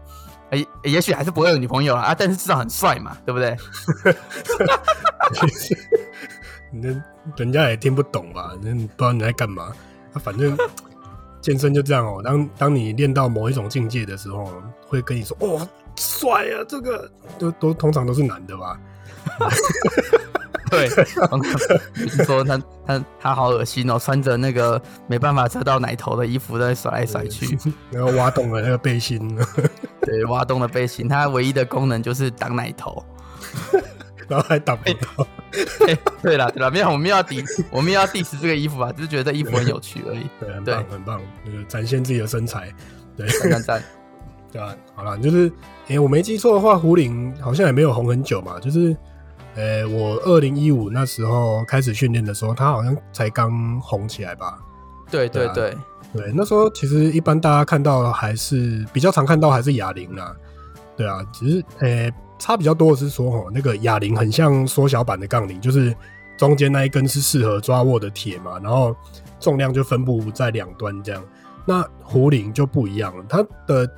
[0.52, 3.56] 也也许还是不会有女朋友啊，但是至少很帅嘛，对不对？
[6.72, 6.88] 那
[7.36, 8.52] 人家也听不懂吧？
[8.60, 9.72] 那不知道你在干嘛。
[10.12, 10.56] 啊，反正
[11.40, 12.20] 健身就这样哦。
[12.24, 14.52] 当当你练到某一种境界的时候，
[14.88, 18.78] 会跟你说：“哦，帅啊！”这个都都通常都是男的吧？
[20.74, 20.88] 对，
[22.04, 27.56] 就是说他他他好恶心哦，穿着那个没办法遮到奶头的衣服在甩来甩去，
[27.90, 29.38] 然后挖洞了那个背心，
[30.02, 33.02] 对，挖洞的背心，它唯一的功能就是挡奶头，
[34.28, 35.26] 然后还挡不到。
[36.22, 40.28] 对了对了，没有，我们要抵我们要 diss 这个衣服啊，只是觉得这衣服很有趣而已。
[40.40, 42.72] 对，很棒很棒，那个展现自己的身材，
[43.16, 43.82] 对，赞赞赞。
[44.50, 45.50] 对啊，好了，就是
[45.88, 48.96] 哎，我没记错的话，胡林好像也没有红很久嘛，就是。
[49.54, 54.58] 呃，我二零一五那时候开始训练的时候，他好像才刚红起来吧？
[55.10, 60.34] 对对对、啊、对，那时候其实一般大家看到还是比较常看到还是哑铃啦。
[60.96, 65.94] 对啊，只是呃差比较多的是说哦，那个哑铃很像缩小版的杠铃，就是
[66.36, 68.94] 中间那一根是适合抓握的铁嘛，然后
[69.38, 71.22] 重量就分布在两端这样。
[71.64, 73.90] 那壶铃就不一样了，它的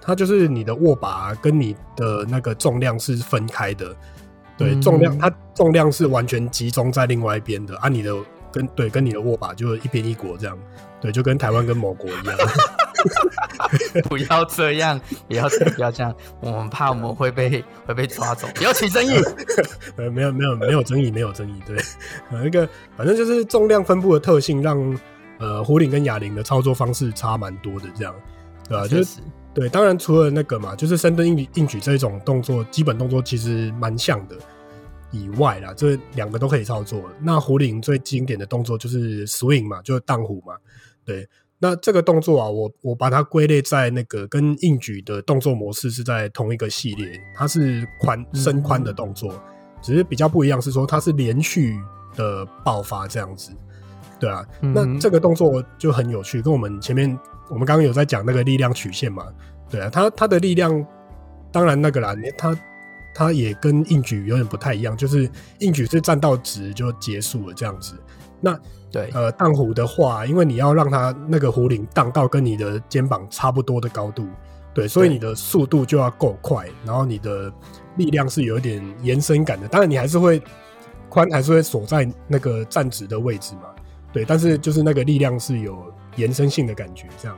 [0.00, 3.94] 它就是你的握把跟你的那个重量是分开的，
[4.60, 8.14] 对，重量它重量是完全集中在另外一边的，啊，你的
[8.52, 10.58] 跟对跟你的握把就是一边一国这样，
[11.00, 12.36] 对，就跟台湾跟某国一样。
[14.08, 19.14] 不要这样，不要不要这样，我们怕我们会被会被抓走，不要起争议。
[19.96, 21.76] 呃，没有没有没有争议，没有争议，对，
[22.30, 24.98] 呃， 那个反正就是重量分布的特性让。
[25.42, 28.14] 呃，壶铃跟哑铃的操作方式差蛮多的，这样，
[28.68, 28.86] 对吧、啊？
[28.86, 34.36] 就是对，当然除了那个嘛，就是深蹲硬举硬举这种动作，基本动作其实蛮像的
[35.10, 37.02] 以外啦，这两个都可以操作。
[37.20, 40.54] 那壶铃最经典的动作就是 swing 嘛，就是荡壶嘛。
[41.04, 49.34] 对，那这个动作啊，我我把它归类在那个跟硬举的动作模式是在同一个系列，它是宽深宽的动作，
[49.82, 51.76] 只是比较不一样是说它是连续
[52.14, 53.50] 的爆发这样子。
[54.20, 57.18] 对啊，那这个动作就很有趣，跟我们前面
[57.50, 59.26] 我们刚刚有在讲那个力量曲线嘛。
[59.68, 60.84] 对啊，他他的力量
[61.52, 62.58] 当然那个啦，他
[63.14, 67.94] 他也跟硬举有点不太一样，就是硬举是站到直就结束了这样子。
[68.40, 68.58] 那
[68.90, 74.26] 对呃，荡壶的话，因为你要让它那个壶铃荡到跟你的肩膀差不多的高度，
[74.74, 77.52] 对，所以你的速度就要够快，然后你的
[77.96, 79.68] 力量是有一点延伸感的。
[79.68, 80.42] 当然你还是会
[81.08, 83.68] 宽还是会锁在那个站直的位置嘛。
[84.12, 87.36] 对，但是就是那个力量是有延伸性的感觉，这样。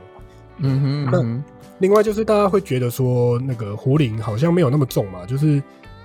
[0.57, 1.11] 嗯哼，嗯哼。
[1.11, 5.61] 那另外就是大家会觉得说，那个壶铃好像没有那么重嘛，就是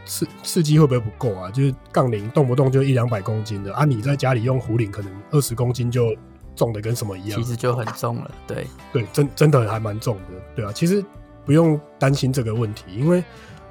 [0.07, 1.51] 刺刺激会不会不够啊？
[1.51, 6.17] 就是杠铃动不动就一两百公斤的啊，你在家里用壶铃可能二十公斤就
[6.57, 8.31] 重的跟什么一样，其实就很重了。
[8.47, 10.23] 对对，真真的还蛮重的。
[10.57, 11.05] 对啊，其实
[11.45, 13.23] 不用担心这个问题，因为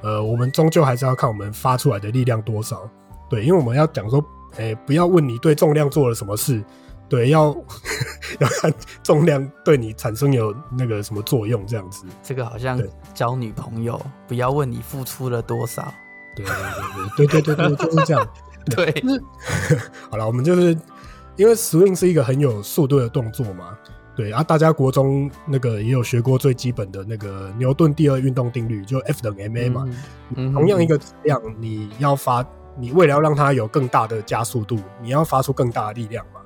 [0.04, 2.88] 呃，我们终究还是要看我们发出来的力量多少。
[3.30, 4.24] 对，因为我们要讲说，
[4.58, 6.63] 哎，不要问你对重量做了什么事。
[7.10, 7.56] 对，要
[8.39, 12.06] 要看重量对你产生有那个什么作用，这样子。
[12.22, 12.82] 这个好像
[13.13, 15.93] 交女朋友，不要问你付出了多少。
[16.36, 16.46] 对
[17.15, 18.28] 对对对对对对，就是这样。
[18.65, 19.24] 对，就是、
[20.12, 20.78] 好了，我们就是
[21.38, 23.78] 因为 swing 是一个很有速度的动作嘛。
[24.15, 29.88] 对啊，大家国中那个也有学过最基本的那个牛顿第二运动定律，就 F 等于 ma 嘛。
[30.36, 32.43] 嗯、同样一个质量，你要发，
[32.78, 36.37] 你为了要让它有更大的加速度，你要发出更大的力量嘛。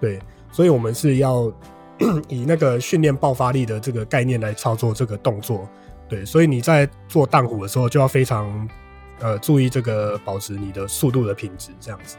[0.00, 0.18] 对，
[0.50, 1.52] 所以我们是要
[2.28, 5.68] 以那个训练爆发力的这个概念来操作这个动作。
[6.08, 8.68] 对，所以你在做荡壶的时候就要非常
[9.20, 12.16] 呃注意这个保持你的速度的品质，这样子。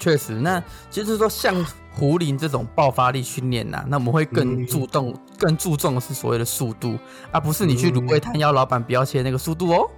[0.00, 0.60] 确实，那
[0.90, 1.54] 就是说像
[1.92, 6.98] 胡林这种爆发力训练呐，那我们会更注重、嗯、更注重的是所谓的速度，
[7.30, 9.90] 而不是你去卤味摊要老板不要切那个速度哦。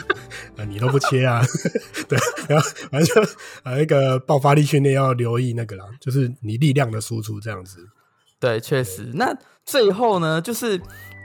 [0.58, 1.42] 啊，你都不切啊？
[2.08, 3.30] 对，然后反正就
[3.62, 7.78] 啊，那个爆发力训练要留意那个啦，就是你力量的输出这样子。
[8.38, 9.10] 对，确实。
[9.14, 10.78] 那最后呢，就是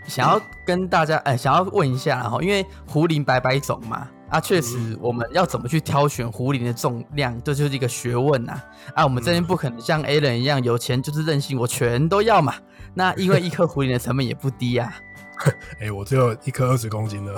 [0.07, 4.07] 想要跟大家哎、欸，想要问一下哈，因为胡林白白种嘛。
[4.31, 8.59] 啊，确实，我们要怎么去挑选壶铃的重量，这就是一个学问呐。
[8.95, 12.55] 啊，我们这边不可能像 Alan 一样有钱就是任性，我全都要嘛。
[12.93, 14.93] 那因为一颗壶铃的成本也不低呀。
[15.79, 17.35] 哎、欸，我只有一颗二十公斤的。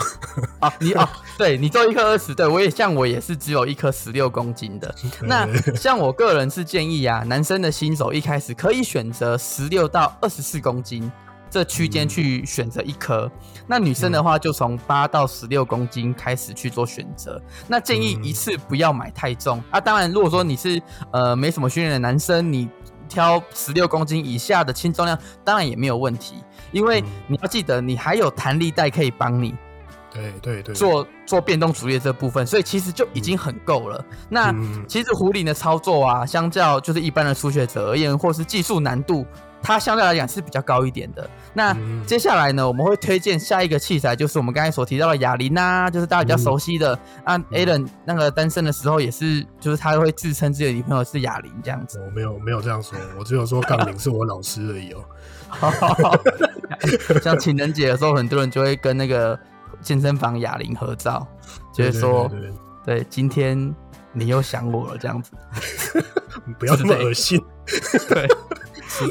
[0.59, 4.93] 啊， 你啊，对你做一颗二十，对我也像我也是只有一颗十六公斤的。
[5.21, 11.11] 那像我个人是建议啊，男生的新手一开始可以选择十六到二十四公斤。
[11.53, 13.31] 这区间去选择一颗，
[13.67, 17.39] 那女生的话就从八到十六公斤开始去做选择。
[17.67, 19.79] 那建议一次不要买太重啊。
[19.79, 22.67] 当然，如果说你是呃没什么训练的男生，你
[23.07, 26.37] 挑十六公斤以下的轻重量，当然也没有问题。
[26.71, 29.53] 因为你要记得，你还有弹力带可以帮你。
[30.11, 34.03] 对对对，做做变动阻力这部分，所以其实就已经很够了。
[34.27, 34.51] 那
[34.87, 39.23] 其实壶铃的操作啊，相较就是一般的初学者而言，或是技术难度。
[39.63, 41.27] 它相对来讲是比较高一点的。
[41.53, 46.99] 那接下来呢，我们会推荐下一个器材，就是我们刚才所提到的哑铃啊，就是大家比较熟悉的。
[47.23, 51.99] 啊，Alan 那个单身的时候也是，就是他会自称自己的女朋友是哑铃这样子。
[52.05, 56.19] 我没有没有这样说，我只有说杠铃是我老师而已哦。
[57.23, 59.39] 像情人节的时候，很多人就会跟那个
[59.81, 61.25] 健身房哑铃合照，
[61.73, 62.29] 就是说，
[62.83, 63.73] 对，今天
[64.11, 65.31] 你又想我了这样子。
[66.59, 67.41] 不要这么恶心。
[68.09, 68.27] 对。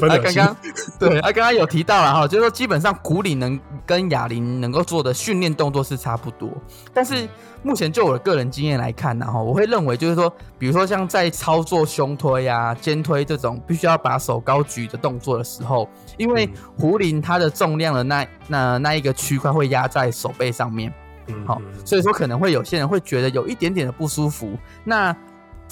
[0.09, 0.57] 啊，刚刚
[0.99, 6.49] 对，啊，刚刚有提到了哈，就是说基本上壶铃能跟哑铃能够做的训练动作是差不多，
[6.93, 7.27] 但是
[7.61, 20.93] 目前就我的个人经验来看呢，哈，我会认为就是说，比如说像在操作胸推啊、肩推这种必须要把手高举的动作的时候，因为壶铃它的重量的那那那一个区块会压在手背上面，
[21.27, 25.15] 嗯，好，所以说可能会有些人会觉得有一点点的不舒服，那。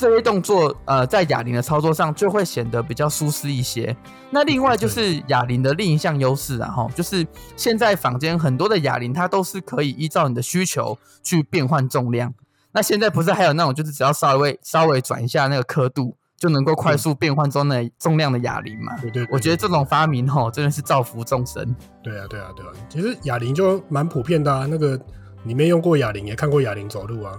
[0.01, 3.95] 这些动作，呃，在哑铃的操作上就会显得比较舒适一些。
[4.31, 12.33] 那另外就是哑铃的另一项优势，然后就是现在坊间很多的哑铃，它都是可以依照你的需求去变换重量。
[12.71, 18.97] 那现在不是还有那种，就是只要稍微稍微转一下那个刻度，就能够快速变换中的重量的哑铃嘛？
[18.99, 21.75] 对对，我觉得这种发明吼，真的是造福众生。
[22.01, 22.71] 对啊，对啊，对啊。
[22.89, 24.99] 其实哑铃就蛮普遍的啊，那个
[25.43, 27.37] 你没用过哑铃，也看过哑铃走路啊。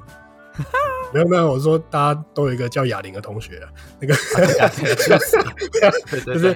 [1.13, 3.69] 没有没有，我说大家都有一个叫哑铃的同学啊，
[4.01, 4.15] 那个
[6.25, 6.49] 就是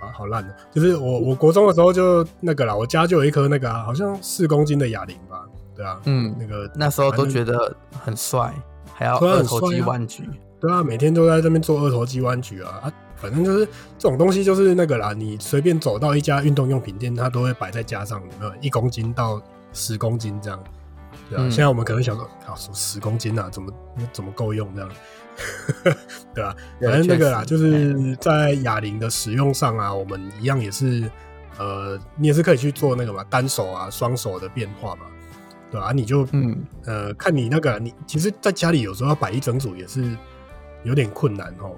[0.00, 8.52] 啊，好烂的，就是我我国中的时候就那个啦，我家就有一颗那个、啊、好像四公斤的哑铃吧，对啊，嗯，那个那时候都觉得很帅，
[8.92, 10.28] 还要二头肌弯举，
[10.60, 13.66] 对啊，每天都在这边做二头肌弯举啊啊，反正就是
[13.98, 18.52] 这种东西就是那个啦，你随便走到一家运动用品店，它都会摆在架上，有没有？
[18.60, 19.40] 一公斤到
[19.72, 20.62] 十公斤这样。
[21.30, 23.72] 对啊，现在我们可能想说，啊，说十公斤啊，怎么
[24.12, 24.90] 怎么够用这样？
[26.34, 31.10] 对啊，反正那个啦，就是在哑铃的使用上啊，我们一样也是，
[31.58, 35.06] 呃，你也是可以去做那个嘛，单手啊、双手的变化嘛，
[35.70, 40.16] 对啊，你就嗯呃，看你那个，你其实在家里有时候要摆一整组也是
[40.84, 41.72] 有点困难哦，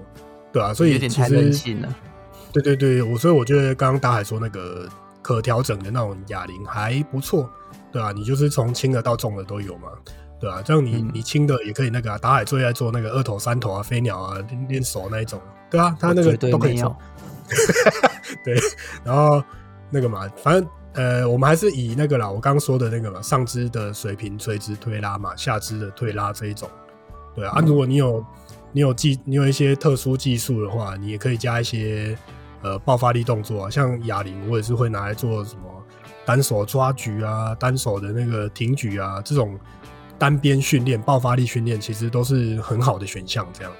[0.51, 1.95] 对啊，所以其实有点太任性了。
[2.53, 4.87] 对对对，我所以我觉得刚刚大海说那个
[5.21, 7.49] 可调整的那种哑铃还不错。
[7.91, 9.89] 对啊，你就是从轻的到重的都有嘛，
[10.39, 16.95] 对啊，这样你你轻的也可以那个啊，打海最爱做那个二头、三头啊、飞鸟啊、练练手那一种，对啊，他那个都可以做。
[18.43, 18.55] 对，
[19.05, 19.41] 然后
[19.89, 26.69] 那个嘛，反正呃，我们还是以那个啦，我刚刚说的那个嘛，上肢的水平垂直推拉嘛，下肢的推拉这一种，
[27.33, 28.25] 对啊，嗯、啊如果你有
[28.73, 32.17] 你有技，你有一些特殊技术的话，你也可以加一些
[32.61, 35.63] 呃爆发力动作啊，像哑铃，我也是会拿来做什么。
[36.27, 39.57] 单手抓举啊，单手的那个挺举啊，这种
[40.19, 43.47] 单边训练、爆发力训练，其实都是很好的选项。
[43.53, 43.71] 这样，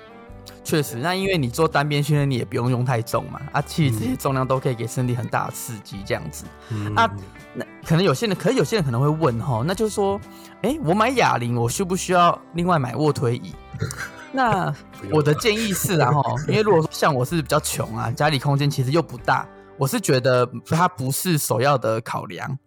[0.64, 6.46] 确实，那因为你做单边训练，你也不用用太重嘛，啊，其实这些重量都可以给身体很大的刺激，这样子。
[6.70, 7.12] 嗯、啊，
[7.54, 10.18] 那可能有些人，可是有些人可能会问哈，那就是说，
[10.62, 13.54] 哎、欸，我买哑铃，我需不需要另外买卧推椅？
[14.32, 14.74] 那
[15.12, 19.46] 我的建议是啊，哈，因为如果说像我是比较穷啊，家里空间其实又不大。
[19.78, 22.58] 我是觉得它不是首要的考量，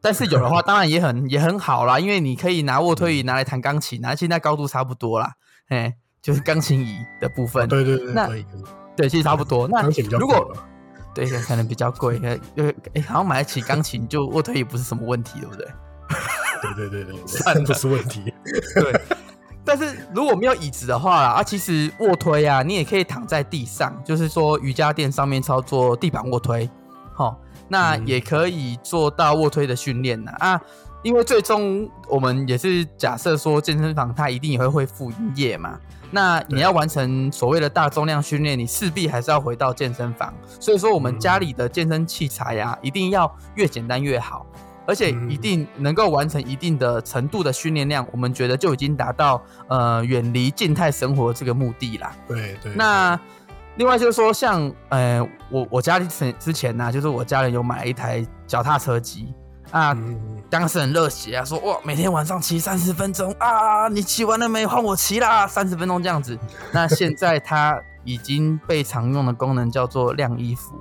[0.00, 5.32] 但是有的话 当然也很也很好啦，因为你可以拿卧推椅拿来弹钢琴，那现在高度差不多啦，
[5.68, 7.68] 哎，就是钢琴椅的部分。
[7.68, 8.28] 对对对，那
[8.96, 9.66] 对其实差不多。
[9.68, 9.82] 那
[10.18, 10.52] 如果
[11.14, 12.16] 对可能比较贵，
[12.54, 15.66] 因为哎好像买得起钢琴就卧推椅不是什么问题，对不对？
[16.62, 18.32] 对对对对， 算不是问题。
[18.74, 19.00] 对。
[19.68, 26.66] 但是如果没有椅子的话啊，其实卧推啊，你也可以躺在地上，就是说瑜伽垫上面操作地板卧推，
[27.12, 30.58] 好，那也可以做到卧推的训练呢啊。
[31.02, 35.78] 因为最终我们也是假设说健身房它一定也会恢复营业嘛，
[36.10, 40.34] 那你要完成所谓的大重量训练，你势必还是要回到健身房。
[40.58, 44.46] 所以说我们家里的健身器材呀，一定要越简单越好。
[44.88, 52.10] 而且一定能够完成一定的程度的训练量，我们觉得就已经达到呃远离静态生活这个目的啦。
[52.26, 52.72] 对对。
[52.74, 53.20] 那
[53.76, 55.20] 另外就是说，像呃
[55.50, 59.34] 我我家里之前呢、啊，就是我家人有买了一台脚踏车机
[59.72, 59.94] 啊，
[60.48, 64.64] 当时很热血啊，说哇每天晚上骑三十分钟啊，你骑完了没？
[64.64, 66.38] 换我骑啦，三十分钟这样子。
[66.72, 70.80] 那现在它已经被常用的功能叫做晾衣服，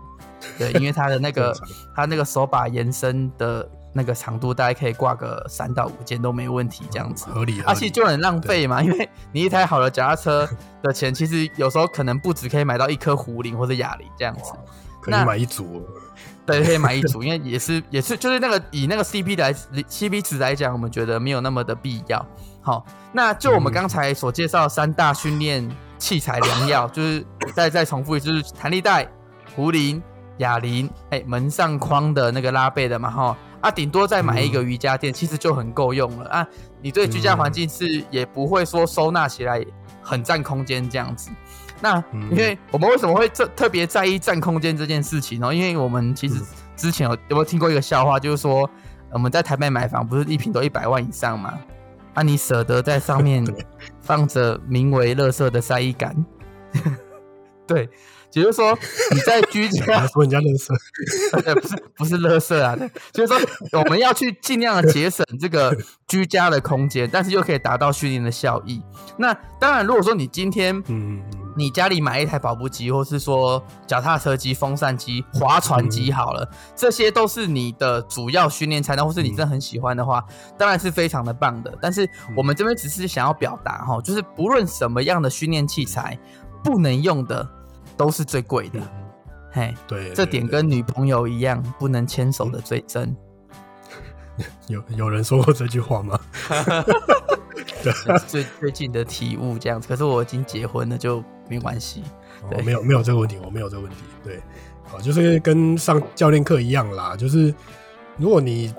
[0.57, 1.53] 对，因为它的那个
[1.93, 3.69] 它那个手把延伸的。
[3.97, 7.61] 那个长度大概可以挂个三到五件都没问题，这样子合理。
[7.65, 10.47] 而且、啊、就很浪费嘛，因为你一台好的脚踏车
[10.83, 14.53] 的钱，其实有时候可能不止可以买到一颗壶铃或者哑铃这样子，
[15.01, 15.85] 可以买一组。
[16.45, 22.25] 对，可以买一组，因为也是也是就是那个以那个 CP 来 CP 值来讲，我们觉得没有那么的必要。
[22.61, 29.05] 好，那就我们刚才所介绍三大训练器材良药， 就是再再重复一次，就是弹力带、
[29.57, 30.01] 壶铃、
[30.37, 33.37] 哑铃，哎，门上框的那个拉背的嘛，哈。
[33.61, 36.47] 啊，顶多再买一个瑜伽垫，嗯、其实就很够用了啊！
[36.81, 39.65] 你对居家环境是也不会说收纳起来
[40.01, 41.31] 很占空间这样子。
[41.81, 45.53] 那因为我们为什么会特特别在意占空间这件事情呢？
[45.53, 46.35] 因为我们其实
[46.75, 48.69] 之前有有没有听过一个笑话，就是说
[49.11, 51.53] 我们在台北买房，不是一坪都一百万以上吗？
[52.13, 53.45] 啊，你舍得在上面
[54.01, 56.25] 放着名为“垃圾”的晒衣杆？
[57.67, 57.89] 对。
[58.33, 58.77] 也就是说
[59.11, 60.73] 你在居家 说人家乐色，
[61.55, 62.77] 不是不是乐色啊，
[63.11, 63.39] 就是说
[63.79, 65.75] 我们要去尽量的节省这个
[66.07, 68.81] 居家的空间，但是又可以达到训练的效益。
[69.17, 71.21] 那当然，如果说你今天嗯。
[71.59, 80.23] 你家里买一台跑步机，或是说脚踏车机、风扇机、划船机，好了，这些都是你的主要训练菜单，或是你真的很喜欢的话，
[80.55, 81.75] 当然是非常的棒的。
[81.81, 86.15] 但是我们这边只是想要表达哈，就是不论什么样的训练器材，
[86.63, 87.43] 不能用的
[87.97, 88.79] 都是最贵的。
[89.51, 93.15] 嘿，对，这点跟女朋友一样，不能牵手的最真。
[94.67, 96.19] 有有人说过这句话吗？
[98.27, 102.03] 最最近的体悟这样子，可是我已经结婚了，就没关系。
[102.49, 103.97] 对，没有没有这个问题，我没有这个问题。
[104.23, 104.39] 对，
[104.83, 107.53] 好，就是跟上教练课一样啦，就是
[108.17, 108.73] 如果你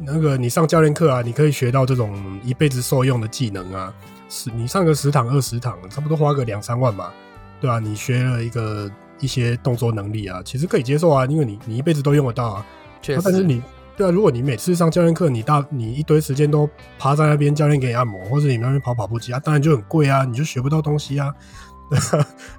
[0.00, 3.94] 那个你上教练课啊，你可以学到这种一辈子受用的技能啊，
[4.28, 7.12] 是你上个十堂二十堂，差不多花个两三万嘛，
[7.60, 8.90] 对啊，你学了一个
[9.20, 12.66] 一些动作能力啊，其实可以接受啊，因为你你一辈子都用得到啊。
[13.02, 13.62] 确实，但是你。
[13.96, 21.34] 对啊，如果你每次上教练课，你大你一堆时间都趴在那边，教练给你按摩，或者你那边跑跑步机啊，当然就很贵啊，你就学不到东西啊。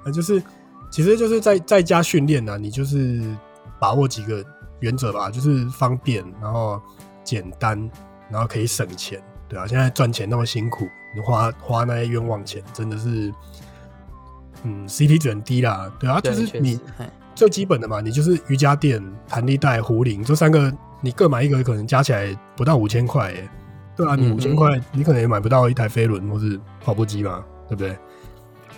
[0.02, 0.42] 啊， 就是
[0.90, 3.22] 其实就是在在家训练啊，你就是
[3.78, 4.44] 把握几个
[4.80, 6.82] 原则吧，就是方便，然后
[7.22, 7.88] 简单，
[8.28, 13.32] 然后可以省钱，对啊，现在赚钱那么辛苦，你花花那些冤枉钱，真的是，
[14.64, 16.78] 嗯，CP 值很低啦，对啊，就是你
[17.34, 20.72] 最基本的嘛，你就是瑜伽垫、弹力带、壶铃这三个。
[21.00, 23.48] 你各买一个，可能加起来不到五千块，哎，
[23.96, 27.96] 对啊，你五千块，你可能也买不到一台飞轮或是跑步机嘛，对不对？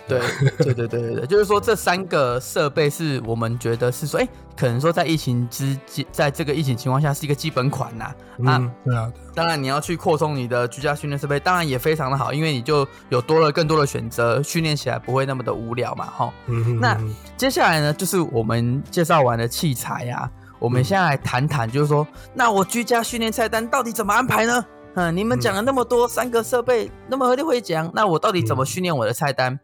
[0.07, 0.19] 对，
[0.57, 4.27] 对，对，对，对，就是说这三个设备是我们觉得是说，哎，
[4.57, 5.77] 可能说在疫情之，
[6.11, 8.13] 在这个疫情情况下是一个基本款呐。
[8.45, 9.11] 啊，对啊。
[9.33, 16.33] 当然你要去扩充你的居家训练设备，当然也非常的好，因为你就有多了更多的选择，训练起来不会那么的无聊嘛，哈。
[16.79, 16.97] 那
[17.37, 20.29] 接下来呢，就是我们介绍完的器材呀。
[20.59, 24.63] 我们现在来谈谈，就是说，那我居家训练菜单到底怎么安排呢？
[24.93, 29.57] 嗯，你们讲了那么多三个设备，那么会讲，那我到底怎么训练我的菜单？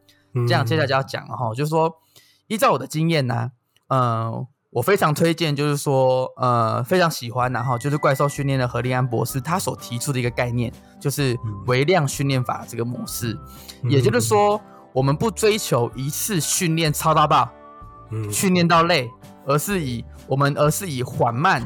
[0.46, 1.92] 这样接下来就要讲了哈，就是说，
[2.48, 3.52] 依照我的经验呢，
[3.88, 13.38] 呃，我非常推荐，就是说，呃，非常喜欢，然后就是怪兽训练的何立安博士他所提出的一个概念，就是微量训练法这个模式，
[13.84, 14.60] 也就是说，
[14.94, 17.50] 我们不追求一次训练超大爆，
[18.12, 18.32] 嗯。
[18.32, 19.10] 训练到累，
[19.46, 21.64] 而是以我们而是以缓慢，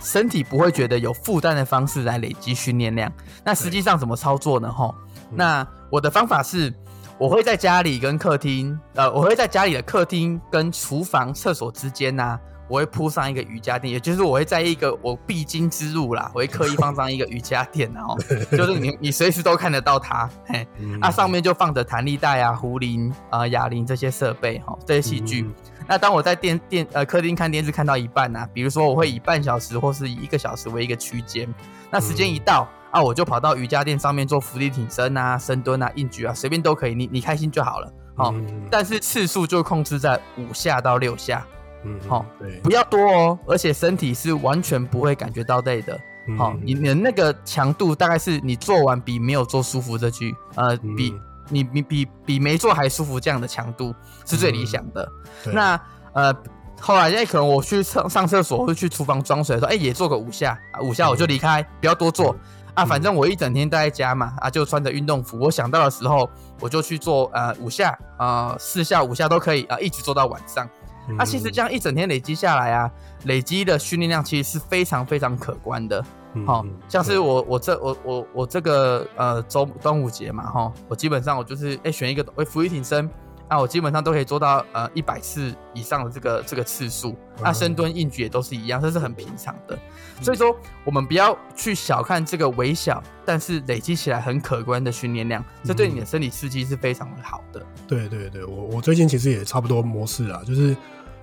[0.00, 3.12] 身体不会觉得有负担的方式来累积训练量。
[3.44, 4.72] 那实际上怎么操作呢？
[4.72, 4.94] 吼，
[5.30, 6.72] 那我的方法是，
[7.20, 18.16] 我会在家里跟客厅，呃，我会在家里的客厅跟厨房、厕所之间呐、啊，我会铺上一个瑜伽垫，也就是我会在一个我必经之路啦，我会刻意放上一个瑜伽垫，然后
[18.56, 20.66] 就是你你随时都看得到它，嘿，
[20.98, 25.46] 那、啊、上面就放着弹力带啊、壶铃啊、哑铃这些设备，哈，这些器具。
[25.86, 31.52] 那当我在电电呃客厅看电视看到一半啊，比如说我会以半小时或是以一个小时为一个区间，
[31.90, 37.92] 那时间一到啊，我就跑到瑜伽垫上面做伏地挺身啊、深蹲啊、硬举啊，随便都可以，你你开心就好了。
[38.16, 38.34] 好，
[38.70, 41.46] 但是次数就控制在五下到六下，
[41.84, 45.98] 嗯，好，对，不要多哦，而且身体是完全不会感觉到累的。
[46.36, 51.14] 好，你你的那个强度大概是你做完比没有做舒服这句，呃，比。
[51.52, 53.92] 你你比比没做还舒服，这样的强度
[54.24, 55.12] 是最理想的。
[55.46, 55.80] 嗯、那
[56.12, 56.32] 呃，
[56.80, 62.38] 后来哎，可能我去上上厕所或者去厨房装水的时候，哎，也做个五下，五下我就离开，嗯、不要多做、嗯、
[62.82, 62.84] 啊。
[62.84, 66.28] 反正我一整天待在家嘛，啊，就穿着运动服，我想到的时候
[66.60, 70.68] 我就去做呃五下啊、呃，四下五下都可以啊，一直做到晚上。
[71.08, 72.90] 嗯、啊，其实这样一整天累积下来啊，
[73.24, 76.04] 累积的训练量其实是非常非常可观的。
[76.46, 83.10] 好、嗯、像是我我这我我我这个呃周端午节嘛哈，我基本上我就是哎、欸、选一个为伏地挺身，
[83.50, 89.76] 那我基本上都可以做到呃一百次以上的这个这个次数，那深蹲硬举也都是一样，这是很平常的。
[90.22, 97.66] 所以说我们不要去小看这个微小但是累积起来很可观的训练量，这对你的身体刺激是非常的好的。
[97.88, 100.76] 对对对，我我最近其实也差不多模式啊，就是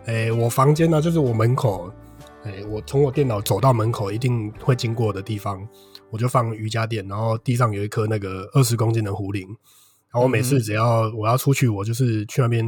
[0.06, 1.90] 诶、欸、我房间呢就是我门口。
[2.44, 5.68] 诶，我从我电脑走到门口一定会经过的地方，
[6.10, 9.46] 我就放瑜伽垫，然后地上有一颗那个二十公斤的壶铃，
[10.18, 12.66] 然后我每次只要我要出去，我就是去那边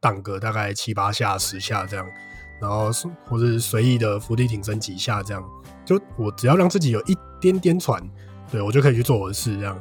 [0.00, 2.04] 荡个大概七八下、十下这样，
[2.60, 2.90] 然后
[3.28, 5.44] 或是随意的伏地挺身几下这样，
[5.84, 8.02] 就我只要让自己有一点点喘，
[8.50, 9.80] 对，我就可以去做我的事，这样，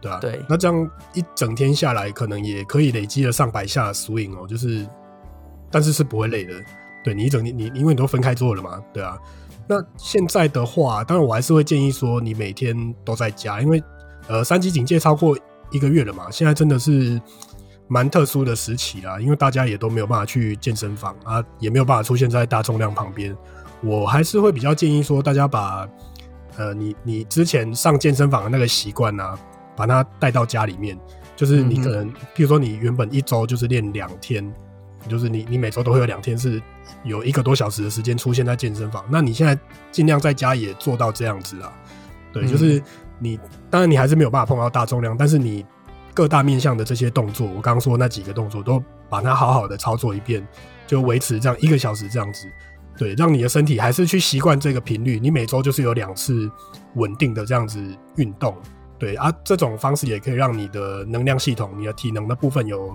[0.00, 4.84] 对啊，对，那这样一整天下来，可能也可以累积了上百下的 swing 哦，就是，
[5.70, 6.52] 但是是不会累的。
[7.04, 9.16] 对，你一整天你因为你都分开做了嘛，对啊。
[9.68, 13.80] 那现在的话，当然我还是会建议说，你每天都在家，因为
[14.26, 15.38] 呃三级警戒超过
[15.70, 17.20] 一个月了嘛，现在真的是
[17.88, 23.36] 蛮特殊的时期啦，因为大家也都没有办法去健身房啊，也没有办法出现在大重量旁边。
[23.82, 25.88] 我还是会比较建议说，大家把
[26.56, 29.38] 呃你你之前上健身房的那个习惯呢，
[29.74, 30.98] 把它带到家里面。
[31.36, 34.46] 就是你可能，嗯、譬如说你原本一周就是练两天，
[35.08, 36.60] 就是你你每周都会有两天是
[37.02, 39.02] 有一个多小时的时间出现在健身房。
[39.08, 39.58] 那你现在
[39.90, 41.72] 尽量在家也做到这样子啊。
[42.30, 42.82] 对，就是
[43.20, 43.38] 你
[43.70, 45.64] 当然你还是没有办法碰到大重量，但是你。
[46.12, 50.46] 各大面向的这些动作，我刚刚说那几个动作都把它好好的操作一遍，
[50.84, 52.48] 就维持这样一个小时这样子，
[52.98, 55.20] 对，让你的身体还是去习惯这个频率。
[55.20, 56.50] 你每周就是有两次
[56.96, 57.80] 稳定的这样子
[58.16, 58.56] 运动，
[58.98, 62.94] 对啊，这种方式也可以让你的能量系统、你的体能的部分有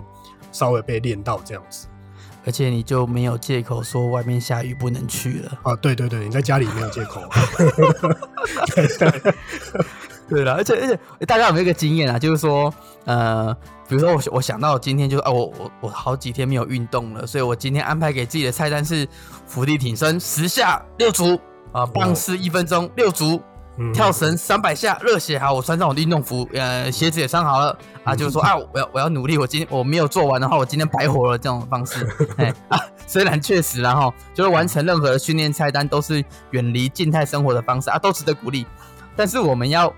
[0.52, 1.88] 稍微被练到这样子，
[2.44, 5.74] 而且你就没有借口说外面下雨不能去了啊。
[5.76, 7.22] 对对对，你在家里没有借口。
[10.28, 12.18] 对了，而且而且大家有没有一个经验啊？
[12.18, 12.72] 就是说，
[13.04, 13.56] 呃，
[13.88, 19.06] 比如说我我想到今天就是啊，我我我好几天没有运动了，所以我今天安排给自己的菜单是
[19.46, 21.38] 伏地挺身十下六组
[21.70, 23.40] 啊，棒式一分钟六组，
[23.94, 32.04] 跳绳三百下热血好，我穿上我的运动服，呃，鞋子也穿好了啊，就是说啊，我要我要努力，我今天我没有做完的话，我今天白活了这种方式，
[32.38, 38.66] 哎啊，虽然确实然后就是完成任何的训练菜单都是远离静态生活的方式啊，都值得鼓励，
[39.14, 39.94] 但是我们要。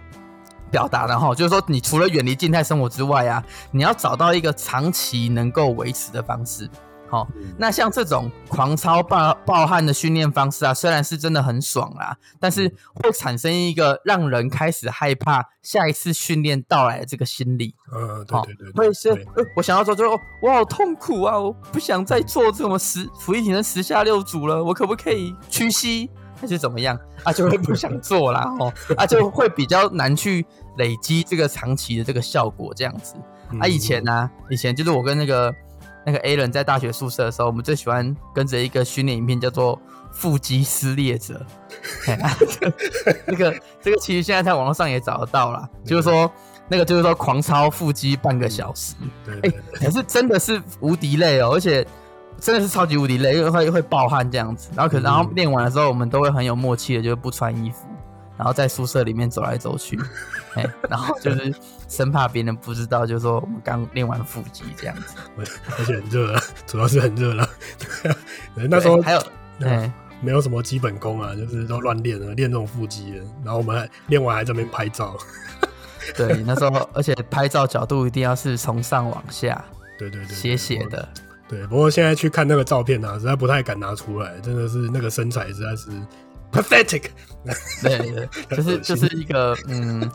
[0.70, 6.68] 表达的哈，就是说，你除了远离静态生活之外啊，你要找到一个长期能够维持的方式。
[7.10, 17.74] 好，那像这种狂操暴暴汗的训练方式啊，虽然是真的很爽啦，但是会产生一个让人开始害怕下一次训练到来的这个心理。
[17.96, 20.04] 嗯，对对对，会是，我想要做，就
[20.42, 26.10] 我好痛苦啊，我不想再做这么十俯卧撑十下六组了，我可不可以屈膝？
[26.40, 27.32] 还是怎么样啊？
[27.32, 30.44] 就会不想做啦， 哦，啊，就会比较难去
[30.76, 33.14] 累积这个长期的这个效果，这样子。
[33.60, 35.54] 啊，以前呢、啊，以前就是我跟那个
[36.04, 39.80] 那个 A 人在大学宿舍的时候，我们最喜欢跟着一个训练影片，叫做
[40.12, 41.44] “腹肌撕裂者
[43.26, 46.30] ”。这个这个其实现在在网络上也找得到啦，就是说
[46.68, 48.94] 那个就是说狂操腹肌半个小时，
[49.42, 51.86] 哎，可是真的是无敌累哦，而且。
[52.40, 54.70] 真的是超级无敌累，因为会会暴汗这样子。
[54.74, 57.86] 然后可然后练完的时候，我们都会很有默契的，就是不穿衣服，
[58.36, 59.98] 然后在宿舍里面走来走去，
[60.54, 61.52] 哎，然后就是
[61.88, 65.16] 生怕别人不知道，就是说我们刚练完腹肌这样子。
[65.78, 67.48] 而且很热，主要是很热了。
[68.54, 69.22] 那时候还有
[69.60, 73.20] 哎，没有什么基本功啊，就是都乱练了，练这种腹肌。
[73.44, 75.16] 然后我们练完还在那边拍照。
[76.16, 79.62] 对，那时候而且拍照角度一定要是从上往下，
[79.98, 81.06] 对对对，斜斜的。
[81.48, 85.88] 对，不过现在去看那个照片啊，实在不太敢拿出来，真的是那个身材实在是
[86.52, 87.04] pathetic。
[87.82, 90.10] 对对，就是 就是一个嗯，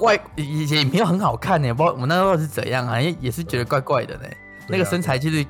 [0.00, 4.24] 外以前也没有很好看呢，不知道我们那时候是怎样啊，也也是觉得怪怪的呢。
[4.68, 5.46] 那个身材其实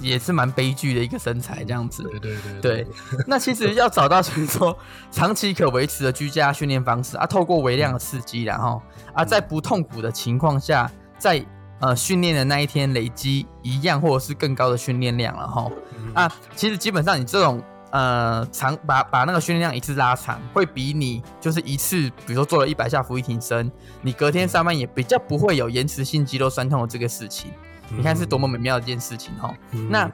[0.00, 2.02] 也是蛮悲剧的一个身材，这样子。
[2.04, 2.60] 对对对。
[2.60, 2.86] 对，
[3.26, 4.74] 那其实要找到就是 说
[5.10, 8.80] 长期可维持的居家训练方式啊，透过微量的刺激，然后
[9.12, 11.44] 啊，在不痛苦的情况下，在。
[11.82, 15.68] 呃，训练的那一天累积一样或者是更高的训练量了哈。
[15.98, 17.60] 嗯、啊，其实基本上你这种
[17.90, 23.68] 呃长把把那个训练量一次拉长，会比你就是一次，比如说做了一百下伏地挺身，
[24.00, 27.50] 你隔天上班也比较不会有延迟性肌肉酸痛的这个事情。
[27.90, 29.52] 嗯、你看是多么美妙的一件事情哈。
[29.72, 30.08] 嗯、那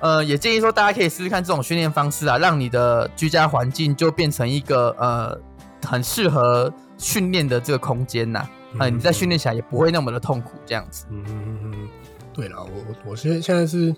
[0.00, 5.38] 呃也建议说大家可以试试看这种训练方式啊，让你的居家环境就变成一个呃
[5.86, 8.48] 很适合训练的这个空间呐。
[8.78, 11.06] 啊，你在训练起来也不会那么的痛苦，这样子。
[11.08, 11.88] 嗯嗯嗯，
[12.32, 13.92] 对了，我我我现在现在是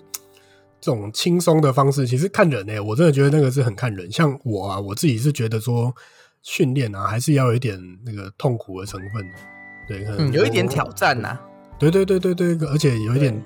[0.79, 4.11] 这种轻松的方式，其实看人呢、欸，我真的觉得那个是很看人。
[4.11, 5.91] 像我啊，我自己是觉得说
[6.43, 9.25] 训练啊，还是要有一点那个痛苦的成分，
[9.87, 11.41] 对，可能、嗯、有一点挑战呐、啊。
[11.79, 13.43] 对对对对对，而且有一点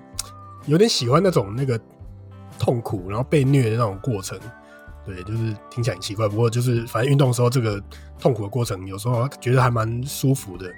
[0.66, 1.80] 有点喜欢那种那个
[2.60, 4.38] 痛苦，然后被虐的那种过程。
[5.06, 7.82] 对，就是听起来很奇怪，不过就是反正运动的时候，这个
[8.20, 10.72] 痛苦的过程，有时候觉得还蛮舒服的。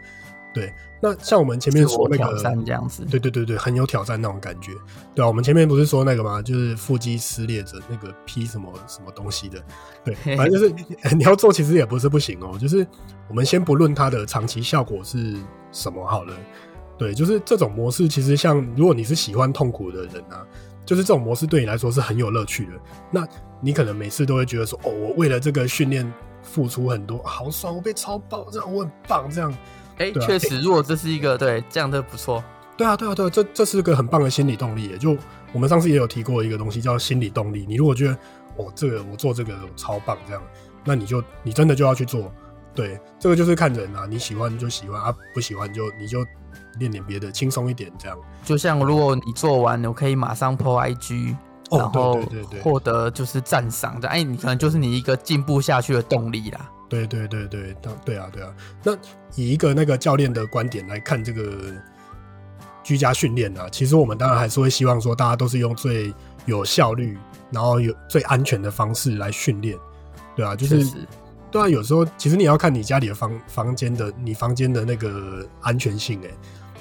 [0.53, 0.71] 对，
[1.01, 4.71] 那像我们前面说那个这样子，对对对对，很有挑战那种感觉，
[5.15, 6.43] 对啊，我们前面不是说那个吗？
[6.43, 9.59] 就是腹肌撕裂者那个 P 什么什么东西的，
[10.05, 10.75] 对， 反正就是
[11.17, 12.55] 你要做，其实也不是不行哦。
[12.59, 12.85] 就是
[13.27, 15.35] 我们先不论它的长期效果是
[15.71, 16.35] 什么好了，
[16.99, 20.45] 对，就是这种模式，其实像如果你是喜欢痛苦的人啊，
[20.85, 22.71] 就是这种模式对你来说是很有乐趣的。
[23.11, 23.27] 那
[23.61, 26.11] 你可能每次都会觉得说，哦，我为了这个训练
[26.41, 29.55] 付出很多，好爽，我被超爆，这样我很棒，这样。
[29.97, 32.43] 哎，确、欸、实，如果这是一个对这样的不错，
[32.75, 34.97] 对啊，对啊，对啊，这这是个很棒的心理动力。
[34.97, 35.15] 就
[35.51, 37.65] 我们上次也有提过一个东西叫心理动力。
[37.67, 38.17] 你如果觉得
[38.57, 40.41] 哦，这个我做这个超棒，这样，
[40.83, 42.31] 那你就你真的就要去做。
[42.75, 46.25] 对，这个就是看人啊，你喜欢就喜欢啊，不喜欢就你就
[46.79, 48.17] 练点别的，轻松一点这样。
[48.43, 51.35] 就像如果你做完，我可以马上 po IG，
[51.69, 56.69] 哦，然后对对对对，获得就是赞赏的，哎，你可能就是你一个进步下去的动力啦。
[56.89, 58.53] 对对对对，对啊对啊。
[58.83, 58.93] 那
[59.35, 61.73] 以一个那个教练的观点来看这个
[62.83, 66.13] 居家训练啊，其实我们当然还是会希望说，大家都是用最
[66.45, 67.17] 有效率，
[67.49, 69.77] 然后有最安全的方式来训练，
[70.35, 70.85] 对啊，就是。
[71.49, 76.29] 对啊，有时候其实你要看你家里的房房间的你房间的那个安全性哎，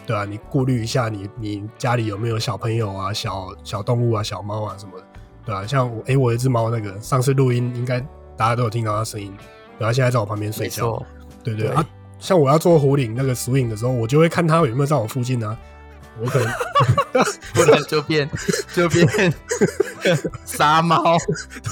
[0.06, 5.04] 对啊，你顾虑一下你你家里有没有小朋友啊、小小动物啊、小猫啊什么的，
[5.44, 8.00] 对啊，像我哎，我有一只猫，那个上次录音应该
[8.36, 9.32] 大家都有听到它声音，
[9.78, 11.02] 然后现在在我旁边睡觉，
[11.42, 11.76] 对对，对。
[11.76, 11.84] 啊，
[12.18, 15.56] 像我要做壶铃那个 swing 的时候，我就会看它有没有在我附近啊。
[16.20, 16.48] 我可能
[17.54, 18.30] 不然就变
[18.74, 19.32] 就变
[20.44, 21.16] 杀猫，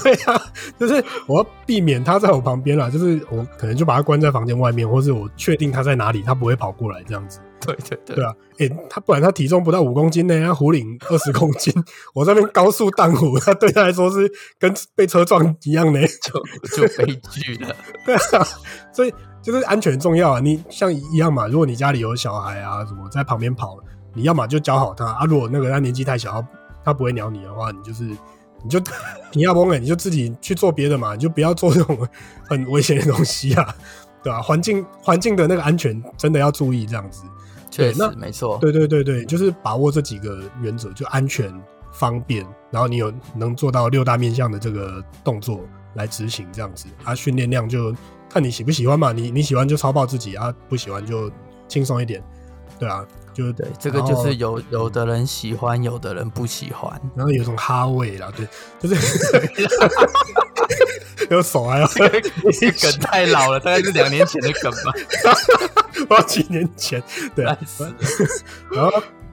[0.01, 0.41] 对啊，
[0.79, 7.39] 就是我要避免它在我旁边啦，就是我可能就把它关在房间外面，或是我确定它在哪里，它不会跑过来这样子。
[7.65, 11.73] 对对对，对啊，哎、欸，它不然他体重不到五公斤呢，他壶铃二十公斤，
[12.13, 17.75] 我这边高速荡壶，他对他来说是跟被车撞一样呢，就就悲剧了。
[18.05, 18.47] 对啊，
[18.93, 23.77] 所以就是安全重要啊，你像一样嘛，如果你家里有小孩啊什么在旁边跑。
[24.13, 26.45] 你要么就教好他啊，如果那个他年纪太小，
[26.83, 28.77] 他不会鸟你的话，你就是你就
[29.31, 32.05] 你要崩了，你就自己去做别的嘛，你就不要做这种
[32.49, 33.73] 很危险的东西啊，
[34.21, 34.41] 对吧、啊？
[34.41, 37.23] 环境环境的那个安全真的要注意，这样子。
[37.71, 38.59] 确实，没错。
[38.59, 41.51] 对对对对，就是把握这几个原则，就安全、
[41.91, 45.61] 方便，然后你有能做到六大面向的这个动作
[45.95, 47.95] 来执行，这样子啊，训练量就
[48.29, 51.31] 看你喜不喜欢嘛，你你喜欢就超爆自己啊，不喜欢就
[51.67, 52.21] 轻松一点，
[52.77, 53.03] 对啊。
[53.33, 58.45] 就对，这个就是有有的人喜欢，有的人不喜欢，然后有种哈味啦，对，
[58.79, 58.95] 就是
[61.31, 64.91] 有手还要梗太老了，大概是两年前的梗吧，
[65.93, 67.01] 不知道几年前，
[67.33, 67.57] 对啊，
[68.69, 68.91] 然后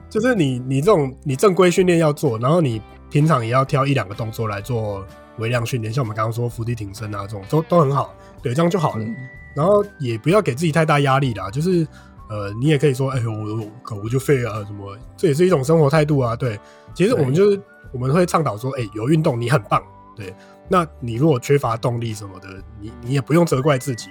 [0.09, 5.05] 就是你你这种你正规训练要做，然后你平常也要挑一两个动作来做
[5.39, 9.13] 微量训练，像我们刚刚说伏地挺身啊这种都都很好，对，这样就好了，嗯、
[9.53, 11.85] 然后也不要给自己太大压力啦，就是。
[12.29, 14.95] 呃，你也可以说，哎呦，我我我就废啊，什么？
[15.17, 16.35] 这也是一种生活态度啊。
[16.35, 16.59] 对，
[16.93, 17.59] 其实我们就是
[17.91, 19.81] 我们会倡导说，哎，有运动你很棒。
[20.15, 20.31] 对，
[20.67, 22.47] 那你如果缺乏动力什么的，
[22.79, 24.09] 你你也不用责怪自己。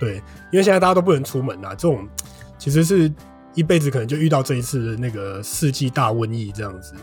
[0.00, 0.16] 对，
[0.50, 2.08] 因为现在大家都不能出门啊，这种
[2.58, 3.12] 其实是
[3.54, 6.94] 一辈子可能就遇到这一次的那个世纪大瘟疫这样子，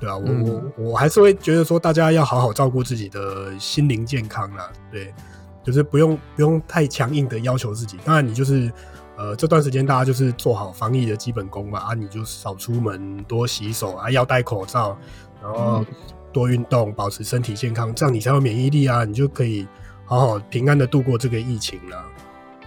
[0.00, 4.70] 对啊，我、嗯、我我还是会觉得说，大家要好好照顾自己的心灵健康啊。
[4.90, 5.12] 对，
[5.62, 7.98] 就是不用不用太强硬的要求自己。
[8.06, 8.72] 当然，你就是。
[9.16, 14.96] 呃，这段时间大家就是做好防疫的基本功嘛，啊，你就少出门，多洗手啊，要戴口罩，
[15.40, 15.84] 然后
[16.32, 19.66] 多运动，保持身体健康，这样你才有免疫力啊，你就可以
[20.04, 22.04] 好好平安的度过这个疫情了。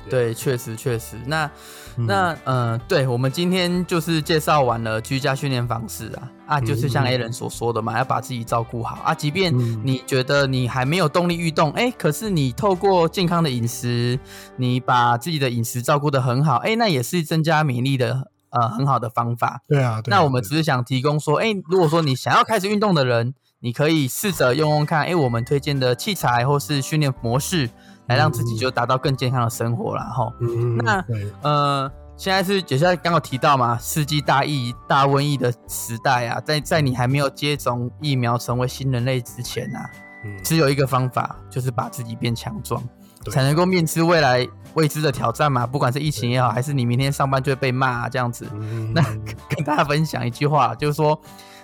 [0.10, 1.16] 对，确实确实。
[1.26, 1.50] 那
[1.96, 9.14] 那嗯、呃，对，我们今天就是介绍完了居家训练方式啊啊，就是像 Alan 所说的嘛，要把自己照顾好啊。
[9.14, 9.52] 即便
[9.84, 14.20] 你觉得你还没有动力运动，哎、欸，可是你透过健康的饮食，
[14.58, 19.62] 你把自己的饮食照顾得很好，哎、欸，那也是增加免疫力的呃很好的方法。
[19.68, 20.02] 对啊。
[20.02, 27.70] 对啊，那我们只是想提供说，哎、欸，如果说你想要开始运动的人，你可以试着用用看，哎、欸，我们推荐的器材或是训练模式。
[28.08, 30.34] 来让自己就达到更健康的生活了哈。
[30.40, 31.06] 嗯，那
[31.42, 39.92] 呃，现在是就像刚刚提到嘛，世纪大疫大瘟疫的时代啊，在在你还没有接种疫苗成为新人类之前啊，
[40.24, 42.82] 嗯，只有一个方法，就是把自己变强壮，
[43.30, 45.68] 才能够面对未来未知的挑战嘛。
[45.68, 48.48] 不管是疫情也好，还是你明天上班就会被骂啊，这样子。
[48.54, 49.04] 嗯，那
[49.50, 51.20] 跟大家分享一句话，就是说。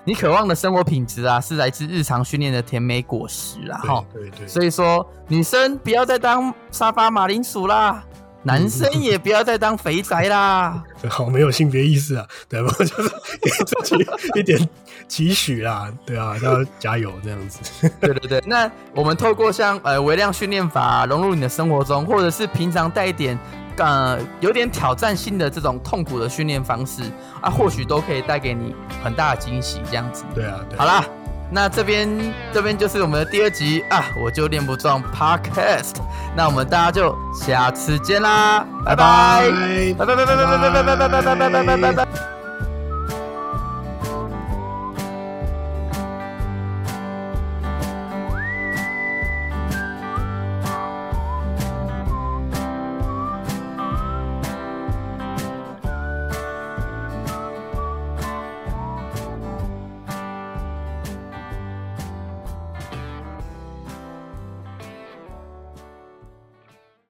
[0.05, 3.77] 你渴望的生活品质啊，是来自日常训练的甜美果实啊！
[3.79, 4.45] 哈，对对。
[4.47, 8.03] 所以说，女生不要再当沙发马铃薯啦，
[8.43, 10.83] 男生 也不要再当肥宅啦。
[11.07, 12.73] 好，没有性别意识啊，对吧？
[12.79, 13.09] 就是
[13.41, 14.69] 给自己一点
[15.07, 17.89] 期许啦，对啊，要加油这样子。
[18.01, 23.39] 对对对，那我们透过像呃微量训练法融入你的生活中，或者是平常带一点。
[23.77, 27.01] 呃，有点挑战性的这种痛苦的训练方式
[27.41, 29.81] 啊，或许都可以带给你很大的惊喜。
[29.89, 30.79] 这样子，对啊，对啊。
[30.79, 31.03] 好啦，
[31.49, 32.07] 那这边
[32.53, 35.95] 这边就是我们的第二集啊，我就练不壮 Podcast。
[36.35, 39.49] 那我们大家就下次见啦，拜拜，
[39.97, 42.42] 拜拜拜拜拜拜拜拜拜拜拜拜拜拜拜。